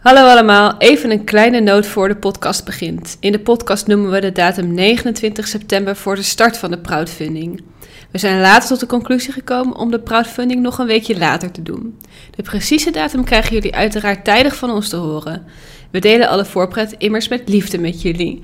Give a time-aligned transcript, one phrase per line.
[0.00, 3.16] Hallo allemaal, even een kleine noot voor de podcast begint.
[3.20, 7.62] In de podcast noemen we de datum 29 september voor de start van de crowdfunding.
[8.10, 11.62] We zijn later tot de conclusie gekomen om de crowdfunding nog een weekje later te
[11.62, 11.98] doen.
[12.36, 15.44] De precieze datum krijgen jullie uiteraard tijdig van ons te horen.
[15.90, 18.42] We delen alle voorpret immers met liefde met jullie.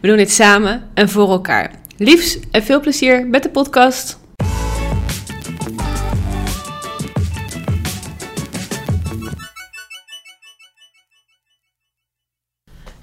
[0.00, 1.70] We doen dit samen en voor elkaar.
[1.96, 4.18] Liefs en veel plezier met de podcast.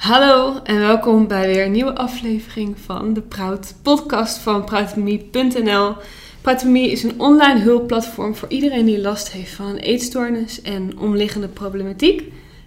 [0.05, 5.95] Hallo en welkom bij weer een nieuwe aflevering van de Proud podcast van proudme.nl.
[6.41, 11.47] Proudme is een online hulpplatform voor iedereen die last heeft van een eetstoornis en omliggende
[11.47, 12.21] problematiek.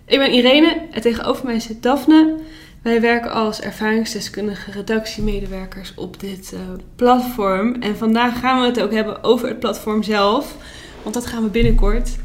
[0.06, 2.34] Ik ben Irene en tegenover mij zit Daphne.
[2.82, 6.60] Wij werken als ervaringsdeskundige redactiemedewerkers op dit uh,
[6.96, 7.74] platform.
[7.74, 10.56] En vandaag gaan we het ook hebben over het platform zelf.
[11.02, 12.16] Want dat gaan we binnenkort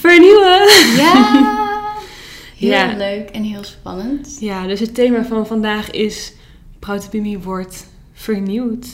[0.00, 0.68] vernieuwen.
[0.96, 1.62] Ja!
[2.72, 4.36] Heel leuk en heel spannend.
[4.40, 6.32] Ja, dus het thema van vandaag is
[6.78, 8.86] Proutopimie wordt vernieuwd.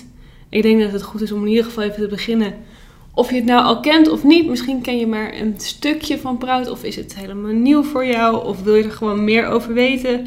[0.49, 2.55] Ik denk dat het goed is om in ieder geval even te beginnen.
[3.15, 6.39] Of je het nou al kent of niet, misschien ken je maar een stukje van
[6.39, 6.71] Prout.
[6.71, 8.47] Of is het helemaal nieuw voor jou?
[8.47, 10.27] Of wil je er gewoon meer over weten?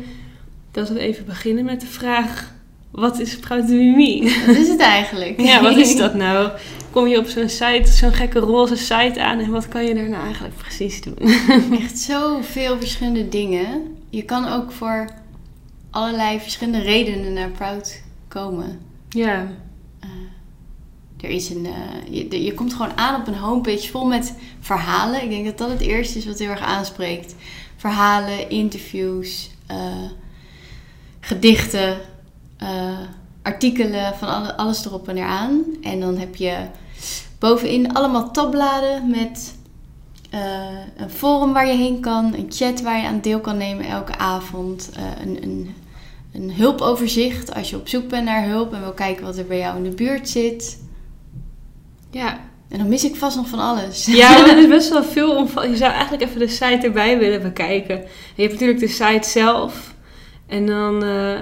[0.72, 2.53] Dat we even beginnen met de vraag:
[2.94, 4.24] wat is Proutopimie?
[4.46, 5.42] Wat is het eigenlijk?
[5.42, 6.52] ja, wat is dat nou?
[6.94, 10.10] kom je op zo'n site, zo'n gekke roze site aan en wat kan je daar
[10.10, 11.18] nou eigenlijk precies doen?
[11.84, 13.98] Echt zoveel verschillende dingen.
[14.10, 15.10] Je kan ook voor
[15.90, 18.80] allerlei verschillende redenen naar Proud komen.
[19.10, 19.52] Ja.
[20.04, 20.10] Uh,
[21.22, 25.24] er is een, uh, je, je, komt gewoon aan op een homepage vol met verhalen.
[25.24, 27.36] Ik denk dat dat het eerste is wat heel erg aanspreekt.
[27.76, 29.78] Verhalen, interviews, uh,
[31.20, 31.98] gedichten,
[33.42, 35.64] artikelen, van alles erop en eraan.
[35.82, 36.56] En dan heb je
[37.40, 39.56] Bovenin allemaal tabbladen met
[40.34, 40.40] uh,
[40.98, 44.18] een forum waar je heen kan, een chat waar je aan deel kan nemen elke
[44.18, 45.76] avond, uh, een, een,
[46.34, 49.58] een, hulpoverzicht als je op zoek bent naar hulp en wil kijken wat er bij
[49.58, 50.82] jou in de buurt zit.
[52.12, 52.40] Ja.
[52.70, 54.06] En dan mis ik vast nog van alles.
[54.06, 55.46] Ja, er is best wel veel om.
[55.46, 58.02] Je zou eigenlijk even de site erbij willen bekijken.
[58.36, 59.94] je hebt natuurlijk de site zelf.
[60.48, 61.42] En dan uh,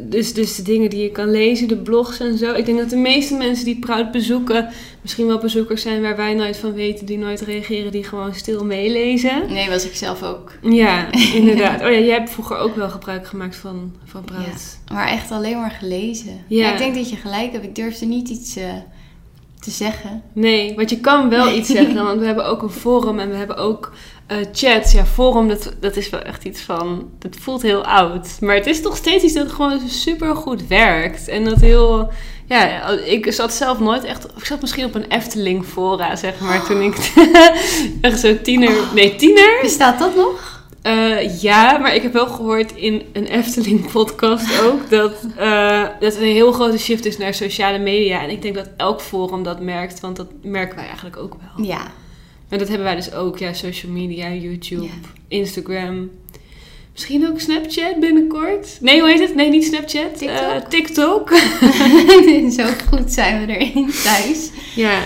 [0.00, 2.54] dus, dus de dingen die je kan lezen, de blogs en zo.
[2.54, 4.68] Ik denk dat de meeste mensen die Proud bezoeken,
[5.02, 8.64] misschien wel bezoekers zijn waar wij nooit van weten, die nooit reageren, die gewoon stil
[8.64, 9.52] meelezen.
[9.52, 10.52] Nee, was ik zelf ook.
[10.62, 11.80] Ja, inderdaad.
[11.80, 14.78] Oh ja, jij hebt vroeger ook wel gebruik gemaakt van, van Proud.
[14.86, 16.44] Ja, maar echt alleen maar gelezen.
[16.48, 16.72] Ja.
[16.72, 17.64] ik denk dat je gelijk hebt.
[17.64, 18.64] Ik durfde niet iets uh,
[19.60, 20.22] te zeggen.
[20.32, 23.36] Nee, want je kan wel iets zeggen, want we hebben ook een forum en we
[23.36, 23.92] hebben ook
[24.32, 27.10] uh, chats, ja, forum, dat, dat is wel echt iets van.
[27.18, 28.36] Dat voelt heel oud.
[28.40, 31.28] Maar het is toch steeds iets dat gewoon super goed werkt.
[31.28, 32.12] En dat heel.
[32.46, 34.24] Ja, ik zat zelf nooit echt.
[34.36, 36.64] Ik zat misschien op een Efteling fora, zeg maar.
[36.64, 36.96] Toen ik
[38.00, 38.72] echt zo tiener.
[38.94, 39.58] Nee, tiener.
[39.62, 40.49] Bestaat dat nog?
[40.82, 46.16] Uh, ja, maar ik heb wel gehoord in een Efteling podcast ook dat, uh, dat
[46.16, 48.22] een heel grote shift is naar sociale media.
[48.22, 51.66] En ik denk dat elk forum dat merkt, want dat merken wij eigenlijk ook wel.
[51.66, 51.92] Ja,
[52.48, 54.88] en dat hebben wij dus ook, ja, social media, YouTube,
[55.28, 56.10] Instagram.
[56.92, 58.78] Misschien ook Snapchat binnenkort.
[58.80, 59.34] Nee, hoe heet het?
[59.34, 60.18] Nee, niet Snapchat.
[60.18, 60.40] TikTok.
[60.40, 61.30] Uh, TikTok.
[62.58, 64.50] Zo goed zijn we erin thuis.
[64.74, 65.02] Ja,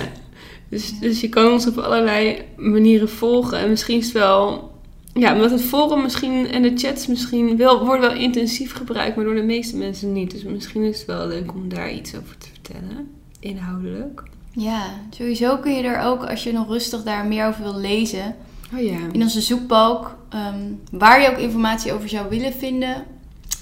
[0.68, 3.58] dus, dus je kan ons op allerlei manieren volgen.
[3.58, 4.72] En misschien is het wel...
[5.14, 9.24] Ja, omdat het forum misschien en de chats misschien wel, worden wel intensief gebruikt, maar
[9.24, 10.30] door de meeste mensen niet.
[10.30, 13.10] Dus misschien is het wel leuk om daar iets over te vertellen,
[13.40, 14.22] inhoudelijk.
[14.50, 18.36] Ja, sowieso kun je er ook, als je nog rustig daar meer over wil lezen,
[18.74, 18.98] oh ja.
[19.12, 23.04] in onze zoekbalk, ehm, waar je ook informatie over zou willen vinden,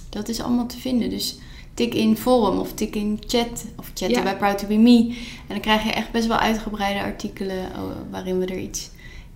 [0.09, 1.11] dat is allemaal te vinden.
[1.11, 1.39] Dus
[1.75, 5.07] tik in forum of tik in chat of chatten bij Proud to Be Me.
[5.41, 8.91] En dan krijg je echt best wel uitgebreide artikelen oh, waarin we er iets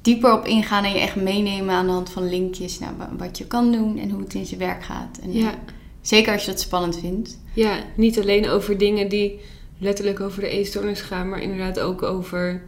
[0.06, 3.38] dieper op ingaan en je echt meenemen aan de hand van linkjes naar nou, wat
[3.38, 5.18] je kan doen en hoe het in zijn werk gaat.
[5.22, 5.54] En ja.
[6.00, 7.38] Zeker als je dat spannend vindt.
[7.52, 9.40] Ja, niet alleen over dingen die
[9.78, 12.62] letterlijk over de eetstoornis gaan, maar inderdaad ook over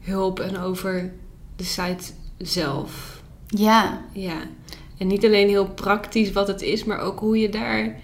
[0.00, 1.12] hulp en over
[1.56, 3.22] de site zelf.
[3.46, 4.04] Ja.
[4.12, 4.36] Ja.
[4.98, 8.00] En niet alleen heel praktisch wat het is, maar ook hoe je daar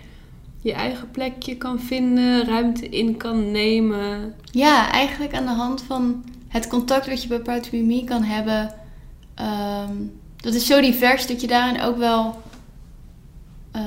[0.60, 4.34] je eigen plekje kan vinden, ruimte in kan nemen.
[4.50, 8.74] Ja, eigenlijk aan de hand van het contact wat je bij Me kan hebben.
[9.34, 9.92] Ehm,
[10.36, 12.42] dat is zo divers dat je daarin ook wel
[13.76, 13.82] uh,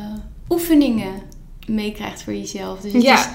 [0.49, 1.21] oefeningen
[1.67, 2.81] meekrijgt voor jezelf.
[2.81, 3.19] Dus het ja.
[3.19, 3.27] is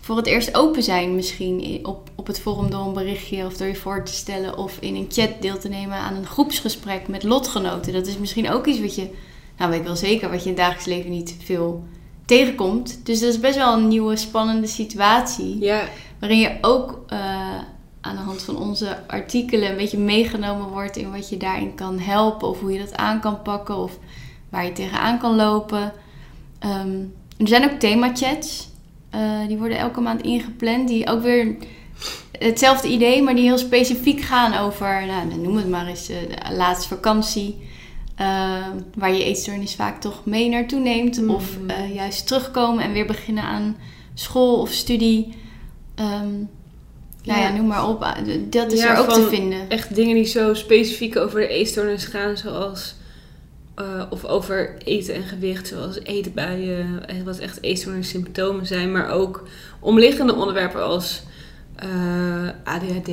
[0.00, 3.66] voor het eerst open zijn misschien op, op het forum door een berichtje of door
[3.66, 7.22] je voor te stellen of in een chat deel te nemen aan een groepsgesprek met
[7.22, 7.92] lotgenoten.
[7.92, 9.10] Dat is misschien ook iets wat je,
[9.58, 11.84] nou weet ik wel zeker, wat je in het dagelijks leven niet veel
[12.24, 13.00] tegenkomt.
[13.04, 15.58] Dus dat is best wel een nieuwe spannende situatie.
[15.58, 15.88] Ja.
[16.18, 17.58] Waarin je ook uh,
[18.02, 21.98] aan de hand van onze artikelen een beetje meegenomen wordt in wat je daarin kan
[21.98, 23.98] helpen of hoe je dat aan kan pakken of
[24.48, 25.92] waar je tegenaan kan lopen.
[26.58, 27.00] Ehm,
[27.38, 28.70] er zijn ook themachats.
[29.14, 30.88] Uh, die worden elke maand ingepland.
[30.88, 31.56] Die ook weer
[32.38, 36.54] hetzelfde idee, maar die heel specifiek gaan over, nou, noem het maar eens, uh, de
[36.54, 37.70] laatste vakantie.
[38.20, 41.20] Uh, waar je eetstoornis vaak toch mee naartoe neemt.
[41.20, 41.30] Mm.
[41.30, 41.58] Of
[41.92, 43.76] juist terugkomen en weer beginnen aan
[44.14, 45.34] school of studie.
[45.94, 46.48] Um,
[47.22, 48.06] nou ja, noem maar op.
[48.50, 49.68] Dat is Ja, er ook te vinden.
[49.70, 52.94] Echt dingen die zo specifiek over de eetstoornis gaan, zoals...
[53.74, 58.92] eh, of over eten en gewicht, zoals eetbuien, eh, wat echt eetstoornis symptomen zijn.
[58.92, 59.46] Maar ook
[59.80, 61.22] omliggende onderwerpen als
[61.76, 63.10] eh, ADHD,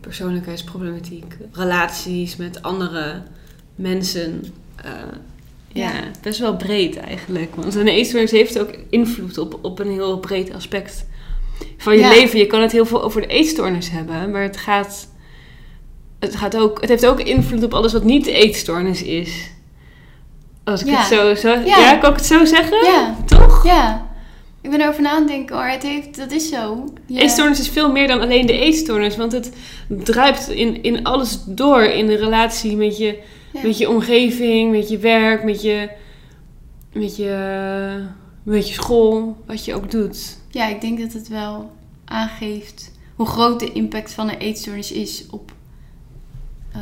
[0.00, 3.22] persoonlijkheidsproblematiek, relaties met andere
[3.74, 4.44] mensen.
[4.76, 4.90] Eh,
[5.72, 5.92] ja.
[5.92, 6.00] Ja.
[6.22, 7.54] best wel breed eigenlijk.
[7.54, 11.06] Want een eetstoornis heeft ook invloed op, op een heel breed aspect
[11.76, 12.08] van je Ja.
[12.08, 12.38] leven.
[12.38, 15.08] Je kan het heel veel over de eetstoornis hebben, maar het gaat,
[16.20, 19.50] het gaat ook, het heeft ook invloed op alles wat niet de eetstoornis is.
[20.64, 20.96] Als ik Ja.
[20.98, 21.78] het zo, zo ja.
[21.78, 21.96] Ja.
[21.96, 22.84] kan ik het zo zeggen?
[22.84, 23.16] Ja.
[23.26, 23.64] Toch?
[23.64, 24.06] Ja.
[24.60, 25.64] Ik ben erover na aan het denken, hoor.
[25.66, 26.84] Het heeft, dat is zo.
[27.06, 27.20] Ja.
[27.20, 29.52] Eetstoornis is veel meer dan alleen de eetstoornis, want het
[29.88, 31.82] druipt in, in alles door.
[31.82, 33.18] In de relatie met je,
[33.62, 35.88] met je omgeving, met je werk, met je,
[36.92, 38.04] met je,
[38.42, 40.38] met je school, wat je ook doet.
[40.56, 41.70] Ja, ik denk dat het wel
[42.04, 45.52] aangeeft hoe groot de impact van een eetstoornis is op,
[46.72, 46.80] eh,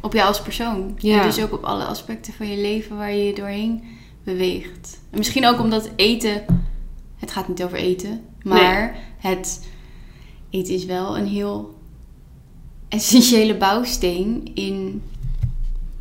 [0.00, 0.94] op jou als persoon.
[0.98, 1.20] Ja.
[1.20, 3.84] En dus ook op alle aspecten van je leven waar je je doorheen
[4.22, 5.00] beweegt.
[5.10, 6.44] En misschien ook omdat eten,
[7.16, 9.68] het gaat niet over eten, maar het
[10.50, 11.74] eten is wel een heel
[12.88, 15.02] essentiële bouwsteen in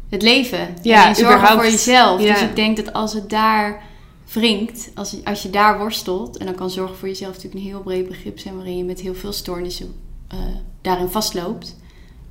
[0.09, 0.75] het leven.
[0.81, 1.61] Ja, en zorgen überhaupt.
[1.61, 2.21] voor jezelf.
[2.21, 2.33] Ja.
[2.33, 3.91] Dus ik denk dat als het daar
[4.33, 7.69] wringt, als, je- als je daar worstelt, en dan kan zorgen voor jezelf natuurlijk een
[7.71, 9.93] heel breed begrip zijn waarin je met heel veel stoornissen
[10.27, 10.37] eh,
[10.81, 11.75] daarin vastloopt,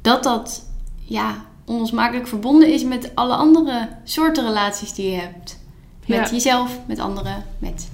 [0.02, 0.66] dat dat
[1.04, 5.58] ja, onlosmakelijk verbonden is met alle andere soorten relaties die je hebt.
[6.06, 6.30] Met Ja.
[6.30, 7.88] jezelf, met anderen, met.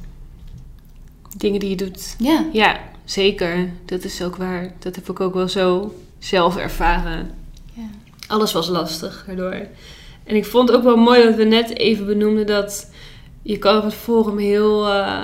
[1.36, 2.14] Dingen die je doet.
[2.18, 3.72] Ja, Ja, zeker.
[3.84, 4.72] Dat is ook waar.
[4.78, 7.30] Dat heb ik ook wel zo zelf ervaren.
[7.74, 7.82] ja.
[8.26, 9.66] Alles was lastig daardoor.
[10.24, 12.90] En ik vond het ook wel mooi dat we net even benoemden dat
[13.42, 15.20] je kan op het forum heel eh,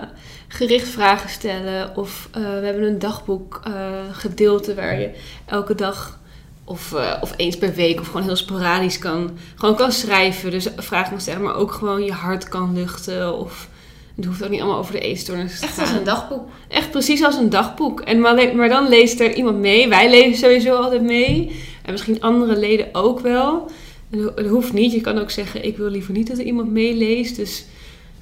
[0.48, 1.96] gericht vragen stellen.
[1.96, 3.72] Of eh, we hebben een dagboek eh,
[4.12, 5.10] gedeelte waar je
[5.46, 6.18] elke dag
[6.64, 10.50] of, of eens per week of gewoon heel sporadisch kan, gewoon kan schrijven.
[10.50, 13.38] Dus vragen kan stellen, maar ook gewoon je hart kan luchten.
[13.38, 13.68] Of
[14.16, 15.86] het hoeft ook niet allemaal over de eetstoornis te Echt gaan.
[15.86, 16.48] als een dagboek.
[16.68, 18.00] Echt precies als een dagboek.
[18.00, 19.88] En maar, dan leest er iemand mee.
[19.88, 21.60] Wij lezen sowieso altijd mee.
[21.82, 23.70] En misschien andere leden ook wel.
[24.10, 24.92] En dat hoeft niet.
[24.92, 27.36] Je kan ook zeggen, ik wil liever niet dat er iemand meeleest.
[27.36, 27.64] Dus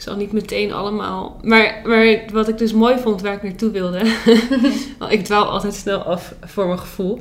[0.02, 1.40] het zal niet meteen allemaal...
[1.43, 4.02] Maar, maar wat ik dus mooi vond, waar ik naartoe wilde...
[4.99, 7.20] Want ik dwaal altijd snel af voor mijn gevoel.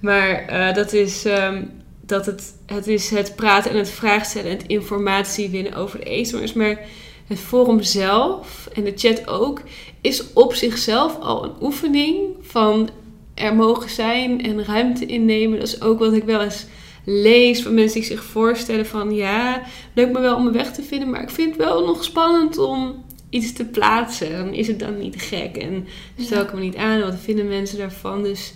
[0.00, 1.24] Maar eh, dat is...
[1.24, 1.62] ehm,
[2.10, 6.04] dat het, het is het praten en het vraagstellen en het informatie winnen over de
[6.04, 6.52] eetstoornis.
[6.52, 6.78] Maar
[7.26, 9.62] het forum zelf en de chat ook
[10.00, 12.90] is op zichzelf al een oefening van
[13.34, 15.58] er mogen zijn en ruimte innemen.
[15.58, 16.66] Dat is ook wat ik wel eens
[17.04, 19.62] lees van mensen die zich voorstellen van ja,
[19.94, 22.58] leuk me wel om mijn weg te vinden, maar ik vind het wel nog spannend
[22.58, 24.32] om iets te plaatsen.
[24.32, 25.86] Dan is het dan niet gek en
[26.18, 26.44] stel Ja.
[26.44, 28.22] ik me niet aan, wat vinden mensen daarvan?
[28.22, 28.54] Dus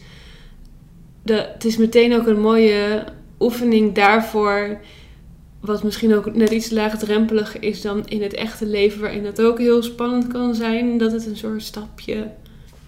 [1.23, 3.05] de, het is meteen ook een mooie
[3.41, 4.79] oefening daarvoor
[5.61, 9.59] wat misschien ook net iets laagdrempeliger is dan in het echte leven, waarin dat ook
[9.59, 12.31] heel spannend kan zijn, dat het een soort stapje,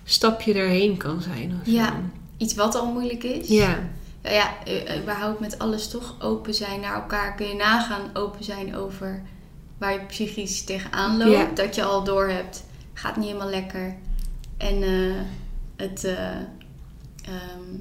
[0.04, 1.58] stapje erheen kan zijn.
[1.62, 1.86] Of Ja.
[1.86, 1.92] zo.
[2.36, 3.48] Iets wat al moeilijk is.
[3.48, 3.88] Ja.
[4.26, 7.34] Ja, ja, eh, überhaupt met alles toch open zijn naar elkaar.
[7.34, 9.22] Kun je nagaan open zijn over
[9.78, 11.30] waar je psychisch tegenaan loopt.
[11.30, 11.48] Ja.
[11.54, 12.64] Dat je al door hebt,
[12.94, 13.96] gaat niet helemaal lekker.
[14.56, 15.14] En eh,
[15.76, 16.28] het, eh,
[17.22, 17.76] ehm,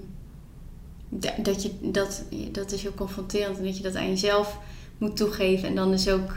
[1.10, 3.58] da- dat, je, dat, dat is heel confronterend.
[3.58, 4.58] En dat je dat aan jezelf
[4.98, 5.68] moet toegeven.
[5.68, 6.32] En dan dus ook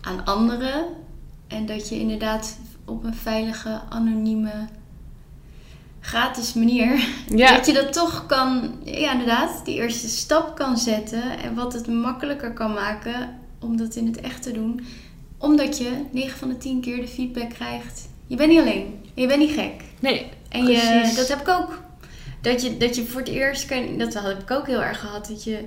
[0.00, 0.86] aan anderen.
[1.46, 4.68] En dat je inderdaad op een veilige, anonieme,
[6.06, 7.56] gratis manier Ja.
[7.56, 11.22] dat je dat toch kan, ja inderdaad, die eerste stap kan zetten.
[11.42, 14.80] En wat het makkelijker kan maken om dat in het echt te doen.
[15.38, 18.08] Omdat je 9 van de 10 keer de feedback krijgt.
[18.26, 18.94] Je bent niet alleen.
[19.14, 19.72] Je bent niet gek.
[20.00, 21.78] Nee, En je, dat heb ik ook.
[22.40, 25.28] Dat je, dat je voor het eerst, kan, dat heb ik ook heel erg gehad.
[25.28, 25.58] Dat je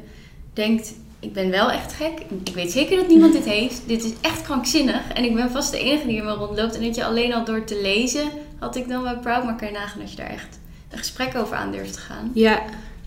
[0.53, 2.19] denkt, ik ben wel echt gek.
[2.43, 3.81] Ik weet zeker dat niemand dit heeft.
[3.86, 5.01] Dit is echt krankzinnig.
[5.13, 6.75] En ik ben vast de enige die er maar rondloopt.
[6.75, 8.29] En dat je alleen al door te lezen,
[8.60, 9.44] had ik dan bij Proud.
[9.44, 10.60] Maar kan je nagaan als je daar echt
[10.92, 12.32] een gesprek over aan durft te gaan.
[12.34, 12.62] ja,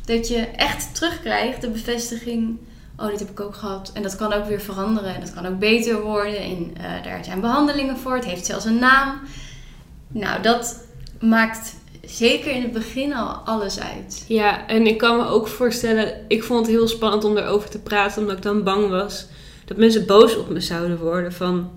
[0.05, 2.59] Dat je echt terugkrijgt de bevestiging.
[2.97, 3.91] Oh, dit heb ik ook gehad.
[3.95, 5.15] En dat kan ook weer veranderen.
[5.15, 6.39] En dat kan ook beter worden.
[6.39, 8.15] En eh, daar zijn behandelingen voor.
[8.15, 9.21] Het heeft zelfs een naam.
[10.09, 10.85] Nou, dat
[11.21, 14.25] maakt zeker in het begin al alles uit.
[14.29, 17.79] Ja, en ik kan me ook voorstellen, ik vond het heel spannend om erover te
[17.79, 19.27] praten, omdat ik dan bang was
[19.65, 21.33] dat mensen boos op me zouden worden.
[21.33, 21.71] Van,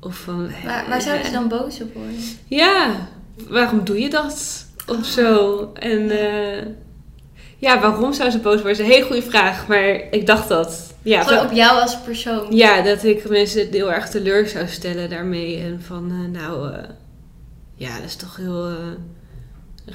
[0.00, 2.14] of van, Waar, waar zouden ze dan boos op worden?
[2.46, 3.08] Ja,
[3.48, 4.66] waarom doe je dat?
[4.86, 5.02] Of Oh.
[5.02, 5.70] zo.
[5.74, 6.66] En eh,
[7.58, 8.76] ja, waarom zou ze boos worden?
[8.76, 10.94] Dat is een hele goede vraag, maar ik dacht dat.
[11.02, 12.46] Ja, Gewoon van- op jou als persoon.
[12.56, 15.60] ja, dat ik mensen heel erg teleur zou stellen daarmee.
[15.62, 16.82] En van, eh, nou, eh,
[17.74, 18.74] ja, dat is toch heel eh,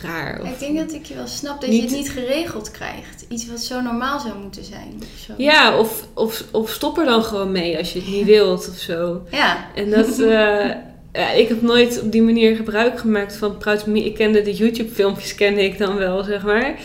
[0.02, 0.42] raar.
[0.42, 3.26] Of, Ik denk dat ik je wel snap dat Niet- je het niet geregeld krijgt.
[3.28, 4.94] Iets wat zo normaal zou moeten zijn.
[4.98, 5.34] Of zo.
[5.38, 8.78] Ja, of, of, of stop er dan gewoon mee als je het niet wilt of
[8.78, 9.22] zo.
[9.32, 9.68] Ja.
[9.76, 10.70] En dat, eh,
[11.14, 13.88] ja, ik heb nooit op die manier gebruik gemaakt van Proud.
[13.88, 16.80] Ik kende de YouTube-filmpjes, kende ik dan wel, zeg maar.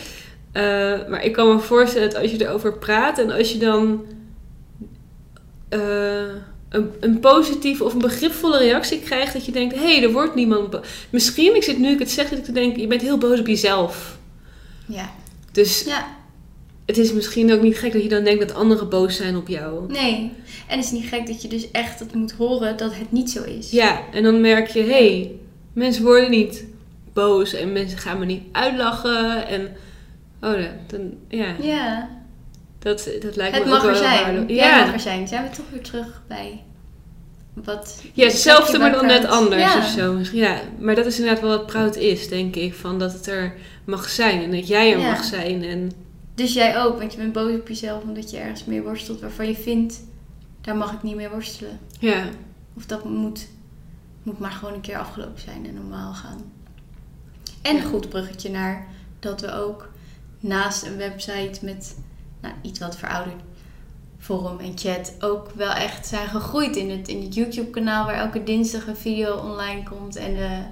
[0.52, 0.62] Eh,
[1.08, 4.04] maar ik kan me voorstellen dat als je erover praat en als je dan
[5.68, 5.80] eh,
[6.70, 10.34] een, een positieve of een begripvolle reactie krijgt, dat je denkt: hé, hey, er wordt
[10.34, 10.80] niemand.
[11.10, 13.46] Misschien, ik zit nu ik het zeg, dat ik denk: je bent heel boos op
[13.46, 14.18] jezelf.
[14.86, 15.10] Ja.
[15.52, 16.06] Dus Ja.
[16.86, 19.48] het is misschien ook niet gek dat je dan denkt dat anderen boos zijn op
[19.48, 19.92] jou.
[19.92, 20.32] Nee.
[20.68, 23.30] En het is niet gek dat je dus echt het moet horen dat het niet
[23.30, 23.70] zo is.
[23.70, 25.30] Ja, en dan merk je, hé, hey,
[25.72, 26.64] mensen worden niet
[27.12, 29.46] boos en mensen gaan me niet uitlachen.
[29.46, 29.68] En,
[30.42, 32.18] oh, dan, ja, Ja.
[32.80, 34.48] Dat, dat lijkt Het me ook mag er wel zijn.
[34.48, 34.66] Ja.
[34.78, 35.28] Ja, mag er zijn.
[35.28, 36.62] Zijn we toch weer terug bij
[37.54, 38.02] wat...
[38.12, 39.78] ja hetzelfde, maar dan net anders Ja.
[39.78, 40.18] of zo.
[40.32, 42.74] Ja, maar dat is inderdaad wel wat proud is, denk ik.
[42.74, 45.10] Van dat het er mag zijn en dat jij er Ja.
[45.10, 45.62] mag zijn.
[45.64, 45.92] En,
[46.34, 49.46] Dus jij ook, want je bent boos op jezelf omdat je ergens mee worstelt waarvan
[49.46, 50.00] je vindt,
[50.60, 51.78] daar mag ik niet mee worstelen.
[51.98, 52.24] ja,
[52.76, 53.48] Of dat moet,
[54.22, 56.52] moet maar gewoon een keer afgelopen zijn en normaal gaan.
[57.62, 58.86] En een goed bruggetje naar
[59.18, 59.88] dat we ook
[60.40, 61.96] naast een website met
[62.40, 63.40] nou, iets wat verouderd
[64.18, 68.14] forum en chat ook wel echt zijn gegroeid in het, in het YouTube kanaal waar
[68.14, 70.16] elke dinsdag een video online komt.
[70.16, 70.62] En de,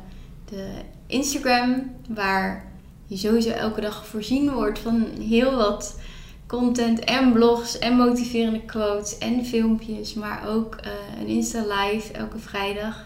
[0.45, 0.69] de
[1.07, 2.73] Instagram waar
[3.07, 5.99] je sowieso elke dag voorzien wordt van heel wat
[6.47, 12.39] content en blogs en motiverende quotes en filmpjes, maar ook eh, een Insta live elke
[12.39, 13.05] vrijdag.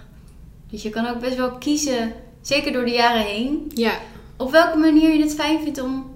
[0.71, 3.93] Dus je kan ook best wel kiezen, zeker door de jaren heen, ja.
[4.37, 6.12] op welke manier je het fijn vindt om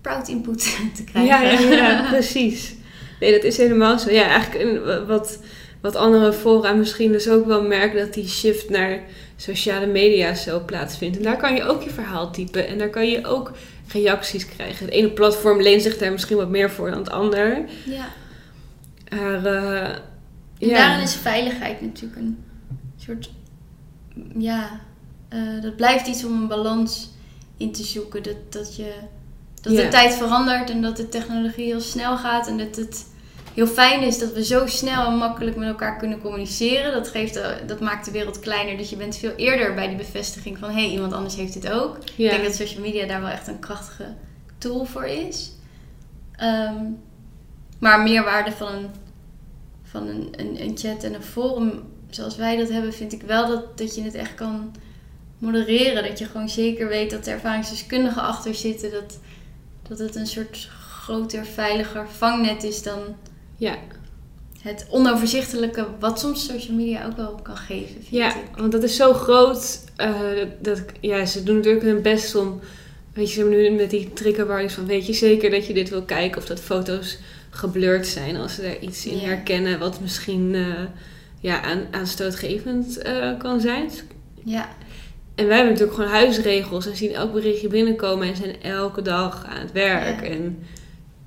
[0.00, 1.46] proud input te krijgen.
[1.46, 2.74] Ja, ja, ja, precies.
[3.20, 4.10] Nee, dat is helemaal zo.
[4.10, 5.38] Ja, eigenlijk wat,
[5.80, 9.00] wat andere fora misschien dus ook wel merken dat die shift naar
[9.36, 11.16] sociale media zo plaatsvindt.
[11.16, 13.52] En daar kan je ook je verhaal typen en daar kan je ook
[13.92, 14.84] reacties krijgen.
[14.84, 17.64] Het ene platform leent zich daar misschien wat meer voor dan het ander.
[17.84, 18.08] Ja.
[19.10, 19.88] Maar eh,
[20.58, 20.74] En ja.
[20.74, 22.44] daarin is veiligheid natuurlijk een
[22.96, 23.30] soort.
[24.38, 24.80] Ja,
[25.28, 27.10] eh, dat blijft iets om een balans
[27.56, 28.22] in te zoeken.
[28.22, 28.92] Dat, dat, je,
[29.62, 32.46] dat de tijd verandert en dat de technologie heel snel gaat.
[32.48, 33.06] En dat het
[33.54, 36.92] heel fijn is dat we zo snel en makkelijk met elkaar kunnen communiceren.
[36.92, 38.76] Dat, geeft, de- dat maakt de wereld kleiner.
[38.76, 41.70] Dus je bent veel eerder bij die bevestiging van hé, hey, iemand anders heeft dit
[41.70, 41.96] ook.
[41.98, 44.14] Ik denk dat social media daar wel echt een krachtige
[44.58, 45.52] tool voor is.
[46.36, 46.84] Ehm,
[47.78, 48.86] maar meerwaarde van een,
[49.82, 53.46] van een, een, een chat en een forum zoals wij dat hebben, vind ik wel
[53.48, 54.72] dat, dat je het echt kan
[55.38, 56.08] modereren.
[56.08, 58.90] Dat je gewoon zeker weet dat er ervaringsdeskundigen achter zitten.
[58.90, 59.18] Dat,
[59.88, 62.98] dat het een soort groter, veiliger vangnet is dan
[63.56, 63.76] ja.
[64.62, 68.56] het onoverzichtelijke wat soms social media ook wel kan geven, vind Ja, ik.
[68.56, 69.80] want dat is zo groot.
[69.96, 70.20] eh,
[70.60, 72.60] dat, ja, ze doen natuurlijk hun best om.
[73.12, 75.74] Weet je, ze hebben nu met die trigger warnings van: weet je zeker dat je
[75.74, 77.18] dit wil kijken of dat foto's
[77.50, 79.26] geblurred zijn als ze daar iets in Ja.
[79.26, 80.64] herkennen wat misschien eh,
[81.40, 83.90] ja, aan, aanstootgevend eh, kan zijn.
[84.44, 84.68] Ja,
[85.38, 89.44] En wij hebben natuurlijk gewoon huisregels en zien elk berichtje binnenkomen en zijn elke dag
[89.46, 90.26] aan het werk Ja.
[90.26, 90.66] en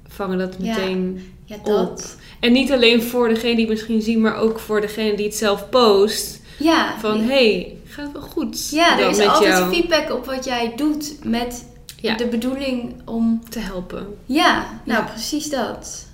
[0.07, 0.75] vangen dat Ja.
[0.77, 1.65] meteen ja op.
[1.65, 2.17] dat.
[2.39, 5.35] En niet alleen voor degene die het misschien zien, maar ook voor degene die het
[5.35, 6.41] zelf post.
[6.59, 8.69] Ja, Van hey, gaat het wel goed?
[8.69, 11.65] Ja, er is altijd jou feedback op wat jij doet met
[11.97, 12.15] Ja.
[12.15, 13.41] de bedoeling om...
[13.49, 14.07] te helpen.
[14.25, 15.09] Ja, nou Ja.
[15.11, 16.07] precies dat.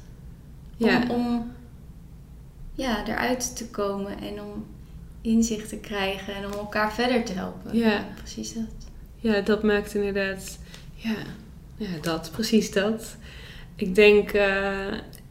[0.79, 1.51] Om, Ja, om
[2.75, 4.65] ja, eruit te komen en om
[5.21, 7.77] inzicht te krijgen en om elkaar verder te helpen.
[7.77, 8.05] Ja.
[8.17, 8.63] Precies dat.
[9.19, 10.57] ja, dat maakt inderdaad.
[10.95, 11.15] Ja,
[11.77, 13.15] ja, dat, precies dat.
[13.75, 14.71] Ik denk, eh,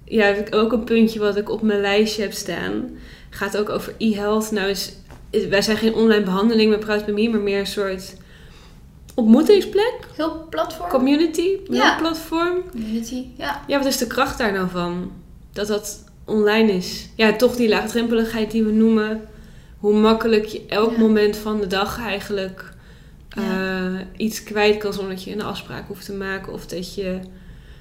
[0.04, 2.90] ja, ook een puntje wat ik op mijn lijstje heb staan.
[3.30, 4.50] Gaat ook over e-health.
[4.50, 4.92] Nou, is,
[5.30, 8.16] is- wij zijn geen online behandeling met Proud by Me, maar meer een soort
[9.14, 10.88] ontmoetingsplek, Heel platform.
[10.90, 11.96] community, Ja.
[11.98, 12.62] platform.
[12.70, 13.64] Community, ja.
[13.66, 15.12] Ja, wat is de kracht daar nou van?
[15.52, 17.08] Dat dat online is.
[17.14, 19.28] Ja, toch die laagdrempeligheid die we noemen.
[19.78, 20.98] Hoe makkelijk je elk Ja.
[20.98, 22.74] moment van de dag eigenlijk
[23.28, 23.42] Ja.
[23.42, 26.52] eh, iets kwijt kan zonder dat je een afspraak hoeft te maken.
[26.52, 27.20] Of dat je.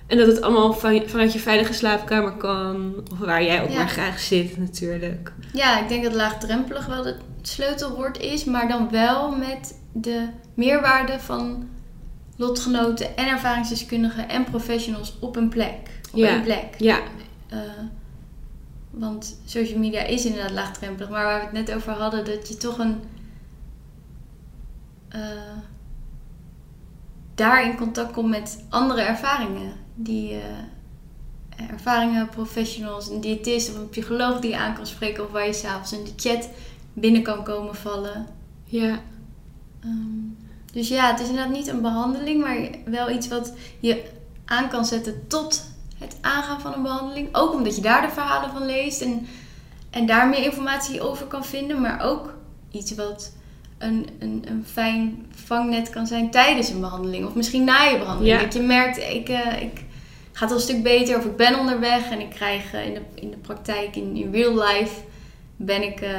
[0.08, 2.94] En dat het allemaal van, vanuit je veilige slaapkamer kan.
[3.12, 3.76] Of waar jij ook Ja.
[3.76, 5.32] maar graag zit, natuurlijk.
[5.54, 11.20] Ja, ik denk dat laagdrempelig wel het sleutelwoord is, maar dan wel met de meerwaarde
[11.20, 11.68] van
[12.38, 15.78] lotgenoten en ervaringsdeskundigen en professionals op een plek.
[16.12, 16.28] Op Ja.
[16.30, 16.66] één plek.
[16.78, 17.00] Ja,
[17.50, 17.60] Eh,
[19.00, 22.58] want social media is inderdaad laagdrempelig, maar waar we het net over hadden, dat je
[22.58, 23.02] toch een.
[25.10, 25.20] eh,
[27.36, 29.74] daar in contact komt met andere ervaringen.
[29.96, 35.32] Die eh, ervaringen, professionals, een diëtist of een psycholoog die je aan kan spreken, of
[35.32, 36.50] waar je s'avonds in de chat
[36.94, 38.26] binnen kan komen vallen.
[38.64, 39.02] ja,
[39.80, 44.04] Ehm, dus ja, het is inderdaad niet een behandeling, maar wel iets wat je
[44.46, 45.64] aan kan zetten tot
[46.06, 47.30] het aangaan van een behandeling.
[47.32, 49.28] Ook omdat je daar de verhalen van leest en,
[49.90, 52.34] en daar meer informatie over kan vinden, maar ook
[52.72, 53.34] iets wat
[53.78, 57.26] een, een, een fijn vangnet kan zijn tijdens een behandeling.
[57.26, 58.36] Of misschien na je behandeling.
[58.36, 58.44] Ja.
[58.44, 59.84] Dat je merkt, ik, eh, ik
[60.32, 62.94] ga het al een stuk beter of ik ben onderweg en ik krijg eh, in,
[62.94, 65.02] de, in de praktijk, in, in real life,
[65.56, 66.12] ben ik eh,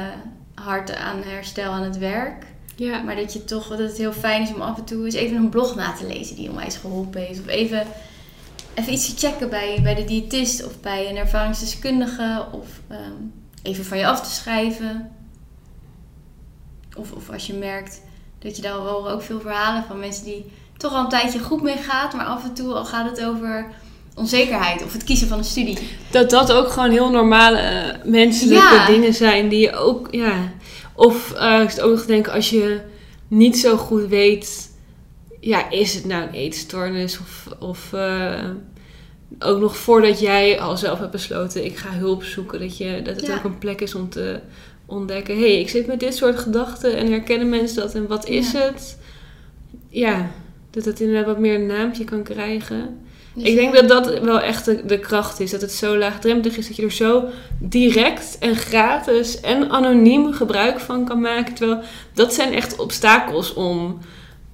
[0.53, 2.45] hard aan herstel aan het werk.
[2.75, 3.01] ja.
[3.01, 5.37] Maar dat je toch dat het heel fijn is om af en toe eens even
[5.37, 7.39] een blog na te lezen die onwijs geholpen heeft.
[7.39, 7.87] Of even,
[8.77, 12.45] even iets te checken bij, bij de diëtist of bij een ervaringsdeskundige.
[12.51, 13.21] Of ehm,
[13.63, 15.11] even van je af te schrijven.
[16.97, 18.01] Of, of als je merkt
[18.39, 20.45] dat je daar horen ook veel verhalen van mensen die
[20.77, 22.13] toch al een tijdje goed mee gaat.
[22.13, 23.65] Maar af en toe al gaat het over
[24.15, 25.77] onzekerheid of het kiezen van een studie.
[26.11, 28.85] Dat dat ook gewoon heel normale eh, menselijke Ja.
[28.85, 30.51] dingen zijn die je ook, ja.
[30.95, 32.81] Of eh ik zit ook nog te denken, als je
[33.27, 34.66] niet zo goed weet,
[35.47, 37.19] ja, is het nou een eetstoornis?
[37.19, 38.49] Of, of eh,
[39.39, 43.15] ook nog voordat jij al zelf hebt besloten, ik ga hulp zoeken, dat, je, dat
[43.15, 43.35] het Ja.
[43.35, 44.39] ook een plek is om te
[44.85, 48.27] ontdekken, hé, hey, ik zit met dit soort gedachten en herkennen mensen dat en wat
[48.27, 48.59] is Ja.
[48.59, 48.97] het?
[49.89, 50.29] Ja,
[50.71, 52.99] dat het inderdaad wat meer een naampje kan krijgen.
[53.33, 53.81] Dus Ik denk ja.
[53.81, 55.51] dat dat wel echt de, de kracht is.
[55.51, 57.23] Dat het zo laagdrempelig is dat je er zo
[57.59, 61.53] direct en gratis en anoniem gebruik van kan maken.
[61.53, 61.81] Terwijl
[62.13, 63.99] dat zijn echt obstakels om.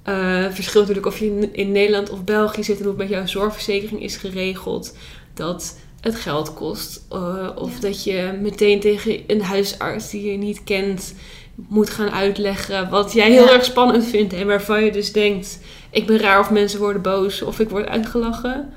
[0.04, 3.26] Eh verschil natuurlijk of je in, Nederland of België zit en hoe het met jouw
[3.26, 4.96] zorgverzekering is geregeld.
[5.34, 7.04] Dat het geld kost.
[7.10, 7.80] eh, of Ja.
[7.80, 11.14] dat je meteen tegen een huisarts die je niet kent
[11.54, 13.52] moet gaan uitleggen wat jij heel Ja.
[13.52, 14.32] erg spannend vindt.
[14.32, 15.58] En waarvan je dus denkt,
[15.90, 18.72] ik ben raar of mensen worden boos of ik word uitgelachen.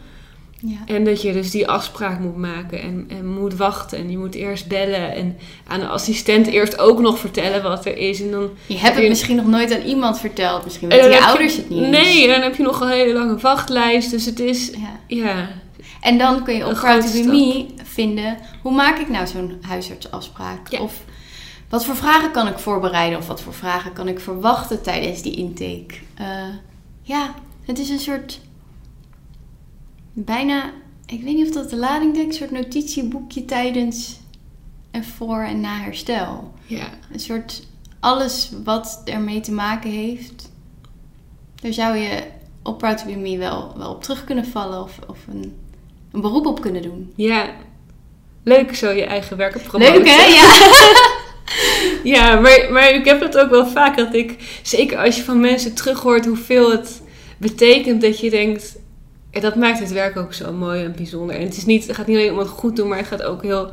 [0.70, 0.94] Ja.
[0.96, 3.98] En dat je dus die afspraak moet maken en, en moet wachten.
[3.98, 7.98] En je moet eerst bellen en aan de assistent eerst ook nog vertellen wat er
[7.98, 8.22] is.
[8.22, 10.64] En dan, Je hebt het je- misschien nog nooit aan iemand verteld.
[10.64, 11.90] Misschien en weten je ouders het niet.
[11.90, 14.12] Nee, en dan heb je nog een hele lange wachtlijst.
[14.12, 15.00] Dus het is, Ja.
[15.08, 15.48] ja,
[16.02, 16.82] En dan kun je op
[17.26, 20.68] Me vinden, hoe maak ik nou zo'n huisartsafspraak?
[20.72, 20.80] Ja.
[20.80, 20.94] Of
[21.70, 23.18] wat voor vragen kan ik voorbereiden?
[23.18, 25.94] Of wat voor vragen kan ik verwachten tijdens die intake?
[26.16, 26.26] Eh,
[27.02, 27.34] ja,
[27.66, 28.40] het is een soort,
[30.26, 30.72] bijna,
[31.06, 34.20] ik weet niet of dat de lading dekt, een soort notitieboekje tijdens
[34.92, 36.54] en voor en na herstel.
[36.66, 37.68] ja, Een soort
[38.00, 40.52] alles wat ermee te maken heeft.
[41.62, 42.24] Daar zou je
[42.64, 45.56] op Proud to Be Me wel, wel op terug kunnen vallen of, of een,
[46.12, 47.14] een beroep op kunnen doen.
[47.16, 47.50] ja.
[48.44, 49.94] Leuk zo je eigen werk op promoten.
[49.94, 50.24] Leuk hè?
[50.26, 51.06] Ja.
[52.04, 55.40] Ja, maar, maar ik heb het ook wel vaak dat ik, zeker als je van
[55.40, 57.02] mensen terughoort hoeveel het
[57.38, 58.76] betekent, dat je denkt,
[59.32, 61.36] ja, dat maakt het werk ook zo mooi en bijzonder.
[61.36, 63.24] En het, is niet, het gaat niet alleen om het goed doen, maar het gaat
[63.24, 63.72] ook heel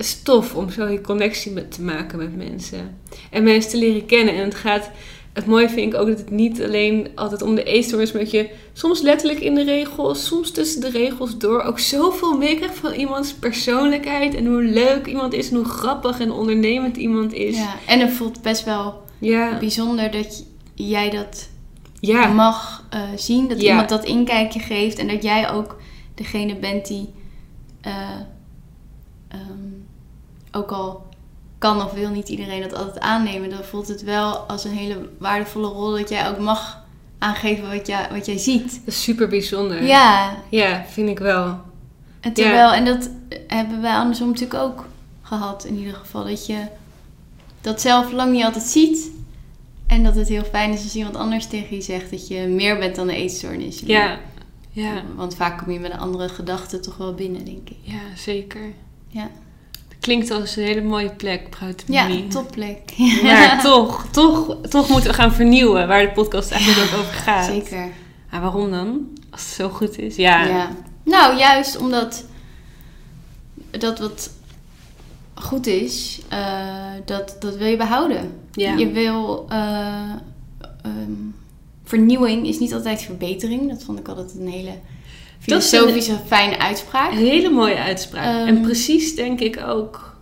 [0.00, 2.98] het is tof om zo die connectie met, te maken met mensen.
[3.30, 4.34] En mensen te leren kennen.
[4.34, 4.90] En het gaat,
[5.32, 8.30] het mooie vind ik ook dat het niet alleen altijd om de eetstoornis, maar dat
[8.30, 12.92] je soms letterlijk in de regels, soms tussen de regels door ook zoveel meekrijgt van
[12.92, 17.56] iemands persoonlijkheid en hoe leuk iemand is en hoe grappig en ondernemend iemand is.
[17.56, 17.74] ja.
[17.86, 21.48] En het voelt best wel Ja, bijzonder dat jij dat
[22.00, 23.48] ja, mag eh, zien.
[23.48, 23.68] Dat Ja.
[23.68, 24.98] iemand dat inkijkje geeft.
[24.98, 25.76] En dat jij ook
[26.14, 27.12] degene bent die
[27.80, 27.92] eh,
[29.28, 29.68] ehm,
[30.52, 31.06] ook al
[31.58, 33.50] kan of wil niet iedereen dat altijd aannemen.
[33.50, 36.82] Dan voelt het wel als een hele waardevolle rol dat jij ook mag
[37.18, 38.70] aangeven wat jij, wat jij ziet.
[38.84, 39.82] dat is super bijzonder.
[39.84, 41.60] Ja, Ja, vind ik wel.
[42.20, 43.10] en terwijl, en dat
[43.46, 44.84] hebben wij andersom natuurlijk ook
[45.22, 46.24] gehad in ieder geval.
[46.24, 46.58] Dat je
[47.60, 49.10] dat zelf lang niet altijd ziet.
[49.90, 52.78] En dat het heel fijn is als iemand anders tegen je zegt dat je meer
[52.78, 53.82] bent dan een eetstoornis.
[53.84, 54.18] Ja,
[54.70, 57.76] ja, Want vaak kom je met een andere gedachte toch wel binnen, denk ik.
[57.80, 58.60] ja zeker.
[59.08, 59.30] Ja,
[60.00, 62.22] Klinkt als een hele mooie plek, Bruidemie.
[62.24, 62.80] ja topplek.
[63.22, 67.46] Maar toch, toch, toch moeten we gaan vernieuwen waar de podcast eigenlijk ook over gaat.
[67.46, 67.88] Zeker.
[68.30, 69.08] Maar waarom dan?
[69.30, 70.16] Als het zo goed is.
[70.16, 70.44] Ja.
[70.44, 70.70] Ja.
[71.04, 72.24] Nou, juist omdat
[73.70, 74.30] dat wat
[75.40, 76.66] goed is, eh,
[77.04, 78.32] dat, dat wil je behouden.
[78.52, 78.74] Ja.
[78.76, 79.46] Je wil...
[79.48, 80.10] eh,
[80.82, 81.12] ehm,
[81.84, 83.68] vernieuwing is niet altijd verbetering.
[83.68, 84.72] Dat vond ik altijd een hele
[85.38, 87.12] filosofische, fijne uitspraak.
[87.12, 88.24] Een hele mooie uitspraak.
[88.24, 88.46] Ehm.
[88.46, 90.16] en precies denk ik ook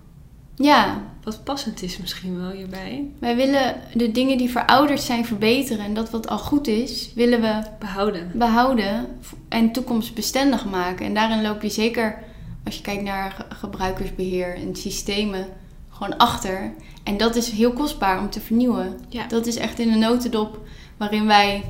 [0.57, 3.05] Ja, wat passend is misschien wel hierbij.
[3.19, 5.85] wij willen de dingen die verouderd zijn verbeteren.
[5.85, 8.31] En dat wat al goed is, willen we Behouden.
[8.35, 9.07] behouden
[9.49, 11.07] en toekomstbestendig maken.
[11.07, 12.19] En daarin loop je zeker,
[12.65, 15.47] als je kijkt naar ge- gebruikersbeheer en systemen,
[15.91, 16.73] gewoon achter.
[17.05, 19.01] En dat is heel kostbaar om te vernieuwen.
[19.09, 19.27] Ja.
[19.27, 20.61] Dat is echt in een notendop
[20.97, 21.65] waarin wij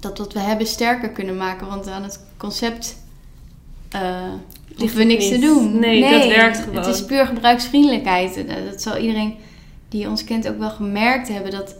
[0.00, 1.66] dat wat we hebben sterker kunnen maken.
[1.66, 2.96] Want aan het concept
[3.88, 4.32] eh
[4.68, 5.78] Ligt hoeven we niks te doen.
[5.78, 6.76] Nee, dat werkt gewoon.
[6.76, 8.36] Het is puur gebruiksvriendelijkheid.
[8.36, 9.34] En, eh, Dat zal iedereen
[9.88, 11.50] die ons kent ook wel gemerkt hebben.
[11.50, 11.74] Dat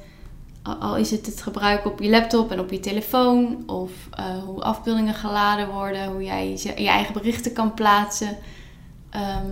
[0.80, 3.62] al- is het het gebruiken op je laptop en op je telefoon.
[3.66, 6.06] Of eh, hoe afbeeldingen geladen worden.
[6.12, 8.36] Hoe jij je je eigen berichten kan plaatsen.
[9.10, 9.46] Ehm,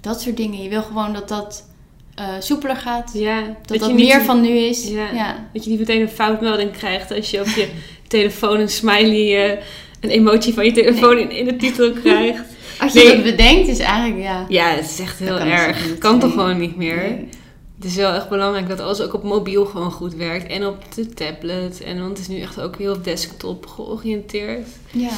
[0.00, 0.62] dat soort dingen.
[0.62, 1.70] Je wil gewoon dat dat
[2.14, 3.10] eh, soepeler gaat.
[3.14, 4.88] Ja, Dat dat meer van nu is.
[4.88, 5.10] Ja.
[5.12, 5.48] ja.
[5.52, 7.68] Dat je niet meteen een foutmelding krijgt als je op je
[8.08, 9.64] telefoon een smiley, eh,
[10.00, 12.42] een emoji van je telefoon in, in de titel krijgt.
[12.80, 13.14] Als je Nee.
[13.14, 14.46] dat bedenkt is eigenlijk ja.
[14.48, 15.88] Ja, het is echt heel Dat kan dus erg.
[15.88, 15.98] niet.
[15.98, 16.96] Kan toch gewoon niet meer.
[16.96, 17.28] Nee.
[17.82, 20.46] Het is wel echt belangrijk dat alles ook op mobiel gewoon goed werkt.
[20.46, 21.80] En op de tablet.
[21.82, 24.68] En want het is nu echt ook heel desktop georiënteerd.
[24.90, 25.10] Ja.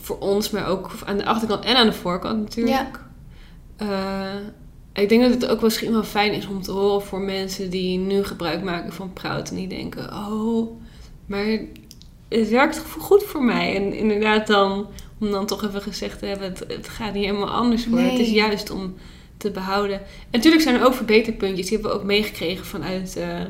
[0.00, 3.00] Voor ons, maar ook aan de achterkant en aan de voorkant natuurlijk.
[3.78, 3.86] Ja.
[4.92, 7.70] Eh, ik denk dat het ook misschien wel fijn is om te horen voor mensen
[7.70, 9.48] die nu gebruik maken van Proud.
[9.50, 10.80] En die denken, oh,
[11.26, 11.58] maar
[12.28, 13.76] het werkt goed voor mij.
[13.76, 14.86] En inderdaad dan,
[15.20, 17.86] om dan toch even gezegd te hebben, het, het gaat niet helemaal anders.
[17.86, 18.10] Nee.
[18.10, 18.94] Het is juist om
[19.38, 19.96] te behouden.
[20.00, 21.66] En natuurlijk zijn er ook verbeterpuntjes.
[21.66, 23.46] Die hebben we ook meegekregen vanuit de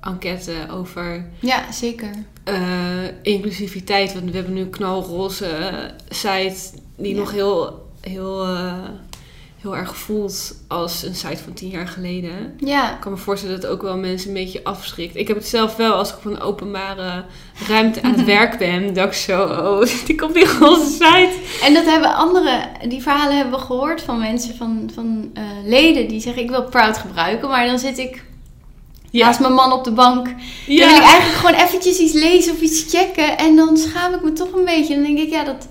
[0.00, 2.10] enquête over ja, zeker.
[2.44, 4.12] eh, inclusiviteit.
[4.12, 5.74] Want we hebben nu een knalroze eh,
[6.08, 6.56] site
[6.96, 7.20] die Ja.
[7.20, 8.44] nog heel, heel,
[9.62, 12.54] heel erg voelt als een site van tien jaar geleden.
[12.58, 12.94] Ja.
[12.94, 15.16] Ik kan me voorstellen dat het ook wel mensen een beetje afschrikt.
[15.16, 17.24] Ik heb het zelf wel als ik op een openbare
[17.68, 18.94] ruimte aan het werk ben.
[18.94, 21.32] Dat ik zo, oh, die komt die roze site.
[21.62, 26.08] En dat hebben andere, die verhalen hebben we gehoord van mensen, van, van eh, leden
[26.08, 28.24] die zeggen ik wil Proud gebruiken, maar dan zit ik
[29.10, 30.24] naast mijn man op de bank.
[30.24, 30.34] Dan
[30.66, 31.02] wil ik ja.
[31.02, 34.64] eigenlijk gewoon eventjes iets lezen of iets checken en dan schaam ik me toch een
[34.64, 34.94] beetje.
[34.94, 35.68] Dan denk ik ja, dat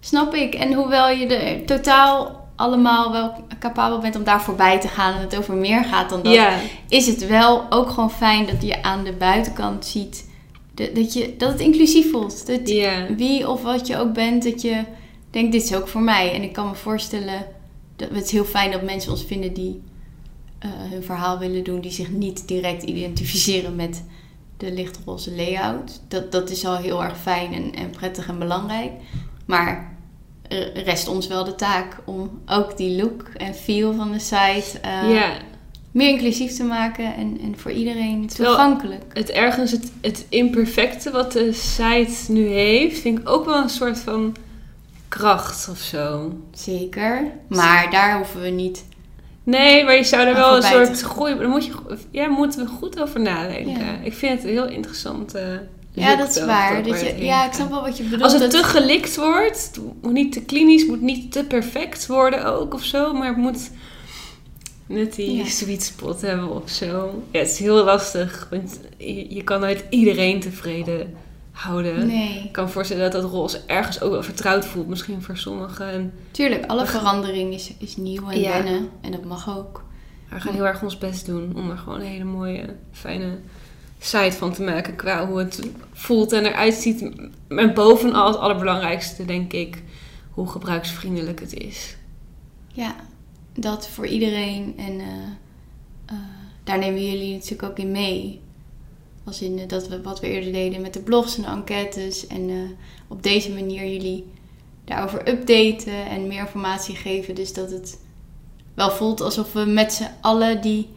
[0.00, 0.54] snap ik.
[0.54, 5.20] En hoewel je er totaal allemaal wel capabel bent om daar voorbij te gaan en
[5.20, 6.48] het over meer gaat dan dat,
[6.88, 10.30] is het wel ook gewoon fijn dat je aan de buitenkant ziet
[10.74, 12.46] dat, dat, je, dat het inclusief voelt.
[12.46, 12.60] Dat
[13.16, 14.84] wie of wat je ook bent, dat je
[15.30, 16.32] denkt, dit is ook voor mij.
[16.32, 17.46] En ik kan me voorstellen,
[17.96, 19.82] dat het is heel fijn dat mensen ons vinden die
[20.58, 24.04] eh, hun verhaal willen doen, die zich niet direct identificeren met
[24.56, 26.00] de lichtroze layout.
[26.08, 28.92] Dat, dat is al heel erg fijn en, en prettig en belangrijk.
[29.46, 29.91] Maar
[30.84, 35.12] rest ons wel de taak om ook die look en feel van de site eh,
[35.14, 35.32] ja.
[35.90, 39.02] meer inclusief te maken en, en voor iedereen Terwijl- toegankelijk.
[39.12, 43.68] het ergens het, het imperfecte wat de site nu heeft, vind ik ook wel een
[43.68, 44.36] soort van
[45.08, 46.32] kracht of zo.
[46.52, 47.30] Zeker.
[47.48, 48.84] Maar daar hoeven we niet
[49.44, 51.38] Nee, maar je zou er wel een soort groei.
[51.38, 51.72] Daar moet je,
[52.10, 53.84] ja, moeten we goed over nadenken.
[53.84, 53.98] Ja.
[54.02, 55.34] Ik vind het een heel interessant.
[55.34, 55.44] eh,
[55.94, 56.82] Ja, dat is waar.
[56.82, 58.22] Dat je, ja, ik snap wel wat je bedoelt.
[58.22, 62.44] Als het te gelikt wordt, het moet niet te klinisch, moet niet te perfect worden
[62.44, 63.70] ook of zo, maar het moet
[64.86, 65.44] net die Ja.
[65.44, 67.22] sweet spot hebben of zo.
[67.30, 71.14] Ja, het is heel lastig, want je, je kan nooit iedereen tevreden
[71.52, 72.06] houden.
[72.06, 75.36] Nee, Ik kan me voorstellen dat dat roze ergens ook wel vertrouwd voelt, misschien voor
[75.36, 75.86] sommigen.
[75.90, 76.66] En tuurlijk.
[76.66, 78.50] Alle verandering is, is nieuw en Ja.
[78.62, 78.88] wennen.
[79.00, 79.84] En dat mag ook.
[80.30, 83.38] we gaan heel erg ons best doen om er gewoon een hele mooie, fijne
[84.02, 85.60] site van te maken qua hoe het
[85.92, 87.10] voelt en eruit ziet.
[87.48, 89.82] En bovenal het allerbelangrijkste, denk ik,
[90.30, 91.96] hoe gebruiksvriendelijk het is.
[92.72, 92.94] Ja,
[93.52, 94.74] dat voor iedereen.
[94.76, 95.06] En eh,
[96.06, 96.14] eh,
[96.64, 98.40] daar nemen jullie natuurlijk ook in mee.
[99.24, 102.26] Als in eh, dat we wat we eerder deden met de blogs en de enquêtes.
[102.26, 102.76] En
[103.08, 104.24] op deze manier jullie
[104.84, 107.34] daarover updaten en meer informatie geven.
[107.34, 108.00] Dus dat het
[108.74, 110.88] wel voelt alsof we met z'n allen die...